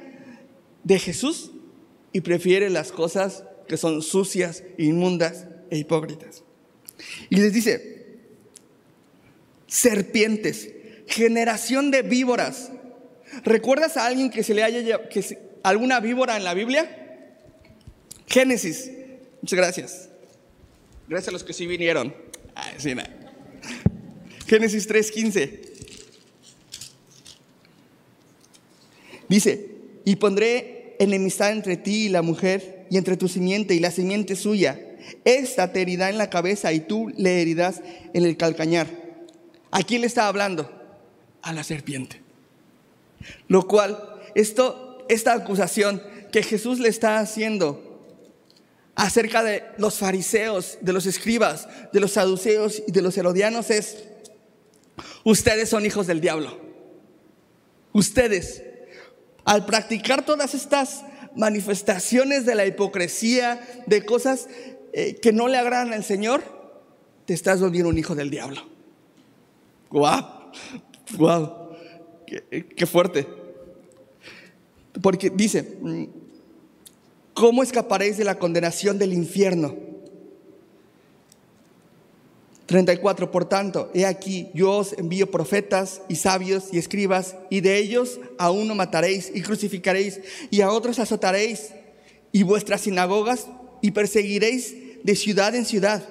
[0.83, 1.51] de Jesús
[2.13, 6.43] y prefiere las cosas que son sucias, inmundas e hipócritas.
[7.29, 8.05] Y les dice,
[9.67, 10.69] serpientes,
[11.07, 12.71] generación de víboras.
[13.43, 17.25] ¿Recuerdas a alguien que se le haya que alguna víbora en la Biblia?
[18.27, 18.91] Génesis.
[19.41, 20.09] Muchas gracias.
[21.07, 22.13] Gracias a los que sí vinieron.
[22.55, 22.95] Ay, sí,
[24.87, 25.66] 3:15.
[29.29, 29.71] Dice,
[30.05, 34.35] y pondré enemistad entre ti y la mujer, y entre tu simiente y la simiente
[34.35, 34.79] suya.
[35.25, 37.81] Esta te herirá en la cabeza y tú le herirás
[38.13, 38.87] en el calcañar.
[39.71, 40.71] ¿A quién le está hablando?
[41.41, 42.21] A la serpiente.
[43.47, 44.01] Lo cual,
[44.35, 46.01] esto, esta acusación
[46.31, 47.83] que Jesús le está haciendo
[48.95, 53.97] acerca de los fariseos, de los escribas, de los saduceos y de los herodianos es,
[55.23, 56.57] Ustedes son hijos del diablo.
[57.93, 58.63] Ustedes,
[59.47, 64.49] al practicar todas estas manifestaciones de la hipocresía, de cosas
[64.91, 66.43] eh, que no le agradan al Señor,
[67.25, 68.61] te estás volviendo un hijo del diablo.
[69.89, 70.51] ¡Guau!
[71.17, 71.69] ¡Guau!
[72.25, 73.25] Qué, fuerte!
[75.01, 76.03] Porque dice, mm,
[77.33, 79.77] ¿cómo escaparéis de la condenación del infierno?
[82.67, 87.77] 34, por tanto, he aquí, yo os envío profetas y sabios y escribas, y de
[87.77, 90.19] ellos a uno mataréis y crucificaréis,
[90.51, 91.69] y a otros azotaréis,
[92.33, 93.47] y vuestras sinagogas,
[93.81, 96.03] y perseguiréis de ciudad en ciudad,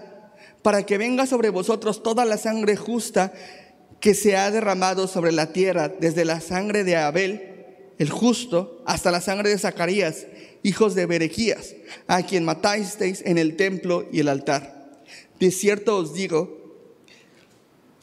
[0.62, 3.34] para que venga sobre vosotros toda la sangre justa
[4.00, 7.52] que se ha derramado sobre la tierra, desde la sangre de Abel,
[7.98, 10.26] el justo, hasta la sangre de Zacarías,
[10.62, 11.74] hijos de Berequías,
[12.06, 14.75] a quien matasteis en el templo y el altar.
[15.40, 16.56] De cierto os digo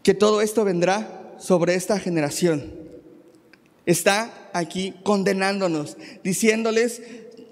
[0.04, 2.74] que todo esto vendrá sobre esta generación.
[3.86, 7.02] Está aquí condenándonos, diciéndoles,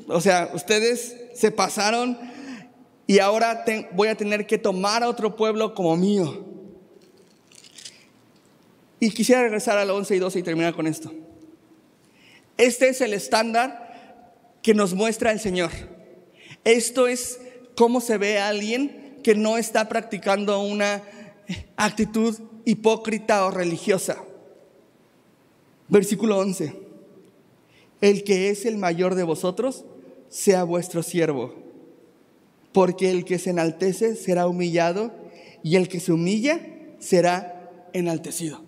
[0.08, 2.18] o sea, ustedes se pasaron
[3.08, 6.46] y ahora voy a tener que tomar a otro pueblo como mío.
[9.00, 11.12] Y quisiera regresar al 11 y 12 y terminar con esto.
[12.58, 15.72] Este es el estándar que nos muestra el Señor.
[16.64, 17.40] Esto es
[17.76, 21.04] cómo se ve a alguien que no está practicando una
[21.76, 24.18] actitud hipócrita o religiosa.
[25.88, 26.80] Versículo 11.
[28.02, 29.86] El que es el mayor de vosotros,
[30.30, 31.54] sea vuestro siervo,
[32.72, 35.12] porque el que se enaltece será humillado
[35.62, 36.62] y el que se humilla
[37.00, 38.62] será enaltecido.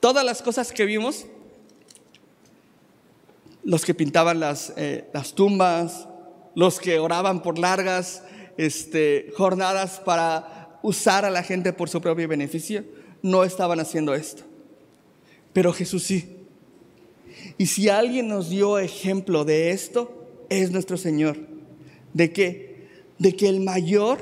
[0.00, 1.26] Todas las cosas que vimos,
[3.62, 6.08] los que pintaban las, eh, las tumbas,
[6.54, 8.22] los que oraban por largas
[8.58, 12.84] este, jornadas para usar a la gente por su propio beneficio,
[13.22, 14.42] no estaban haciendo esto.
[15.54, 16.36] Pero Jesús sí.
[17.56, 21.38] Y si alguien nos dio ejemplo de esto, es nuestro Señor.
[22.12, 22.88] ¿De qué?
[23.18, 24.18] De que el mayor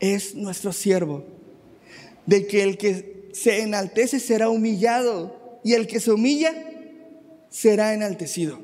[0.00, 1.24] es nuestro siervo.
[2.24, 6.54] De que el que se enaltece será humillado y el que se humilla
[7.50, 8.60] será enaltecido.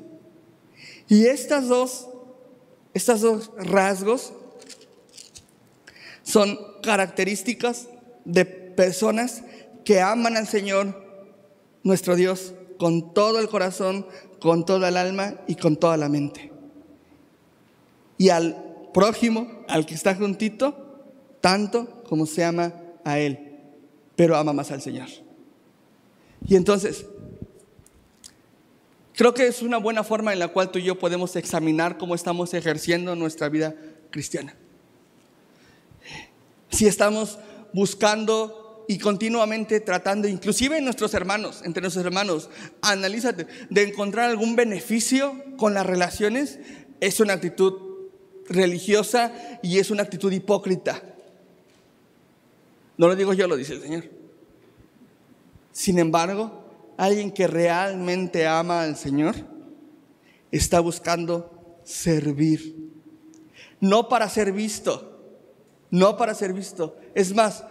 [1.07, 2.07] Y estas dos
[2.93, 4.33] estos dos rasgos
[6.23, 7.87] son características
[8.25, 9.43] de personas
[9.83, 11.03] que aman al Señor,
[11.83, 14.05] nuestro Dios, con todo el corazón,
[14.39, 16.51] con toda el alma y con toda la mente.
[18.17, 20.75] Y al prójimo, al que está juntito,
[21.41, 22.73] tanto como se ama
[23.03, 23.59] a Él,
[24.15, 25.09] pero ama más al Señor.
[26.47, 27.05] Y entonces,
[29.15, 32.15] Creo que es una buena forma en la cual tú y yo podemos examinar cómo
[32.15, 33.75] estamos ejerciendo nuestra vida
[34.09, 34.55] cristiana.
[36.69, 37.37] Si estamos
[37.73, 42.49] buscando y continuamente tratando, inclusive en nuestros hermanos, entre nuestros hermanos,
[42.81, 46.59] analízate, de encontrar algún beneficio con las relaciones,
[46.99, 47.73] es una actitud
[48.49, 51.03] religiosa y es una actitud hipócrita.
[52.97, 54.05] No lo digo yo, lo dice el Señor.
[55.71, 56.62] Sin embargo,
[56.97, 59.35] alguien que realmente ama al Señor
[60.51, 62.91] está buscando servir.
[63.79, 65.19] No para ser visto,
[65.89, 66.97] no para ser visto.
[67.15, 67.65] Es más,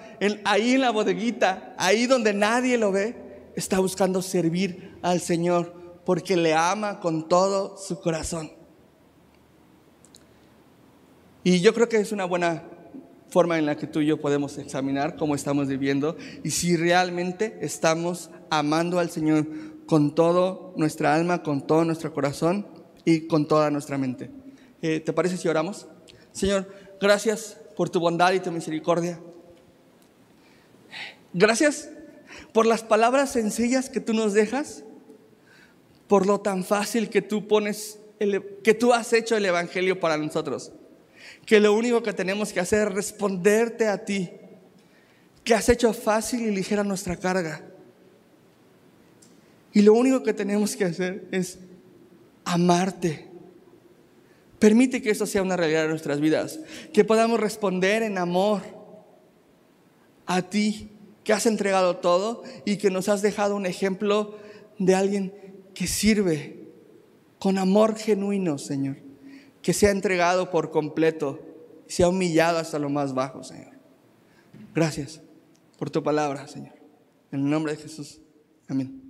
[0.45, 3.17] ahí en la bodeguita, ahí donde nadie lo ve,
[3.57, 8.53] está buscando servir al Señor porque le ama con todo su corazón.
[11.45, 12.65] Y yo creo que es una buena
[13.29, 17.59] forma en la que tú y yo podemos examinar cómo estamos viviendo y si realmente
[17.63, 19.47] estamos amando al Señor
[19.87, 22.67] con todo nuestra alma, con todo nuestro corazón
[23.07, 24.31] y con toda nuestra mente.
[24.83, 25.87] Eh, ¿Te parece si oramos?
[26.33, 29.19] Señor, gracias por tu bondad y tu misericordia.
[31.33, 31.89] Gracias
[32.53, 34.85] por las palabras sencillas que tú nos dejas,
[36.07, 40.73] por lo tan fácil que tú pones, que tú has hecho el Evangelio para nosotros.
[41.47, 44.31] Que lo único que tenemos que hacer es responderte a ti,
[45.43, 47.72] que has hecho fácil y ligera nuestra carga.
[49.73, 51.59] Y lo único que tenemos que hacer es
[52.45, 53.29] amarte.
[54.59, 56.61] Permite que eso sea una realidad en nuestras vidas,
[56.93, 58.63] que podamos responder en amor
[60.27, 60.91] a ti
[61.25, 64.37] que has entregado todo y que nos has dejado un ejemplo
[64.79, 65.33] de alguien
[65.75, 66.69] que sirve
[67.39, 68.99] con amor genuino, Señor,
[69.63, 71.41] que se ha entregado por completo,
[71.87, 73.73] se ha humillado hasta lo más bajo, Señor.
[74.75, 75.21] Gracias
[75.79, 76.75] por tu palabra, Señor.
[77.31, 78.21] En el nombre de Jesús.
[78.69, 79.02] Amén.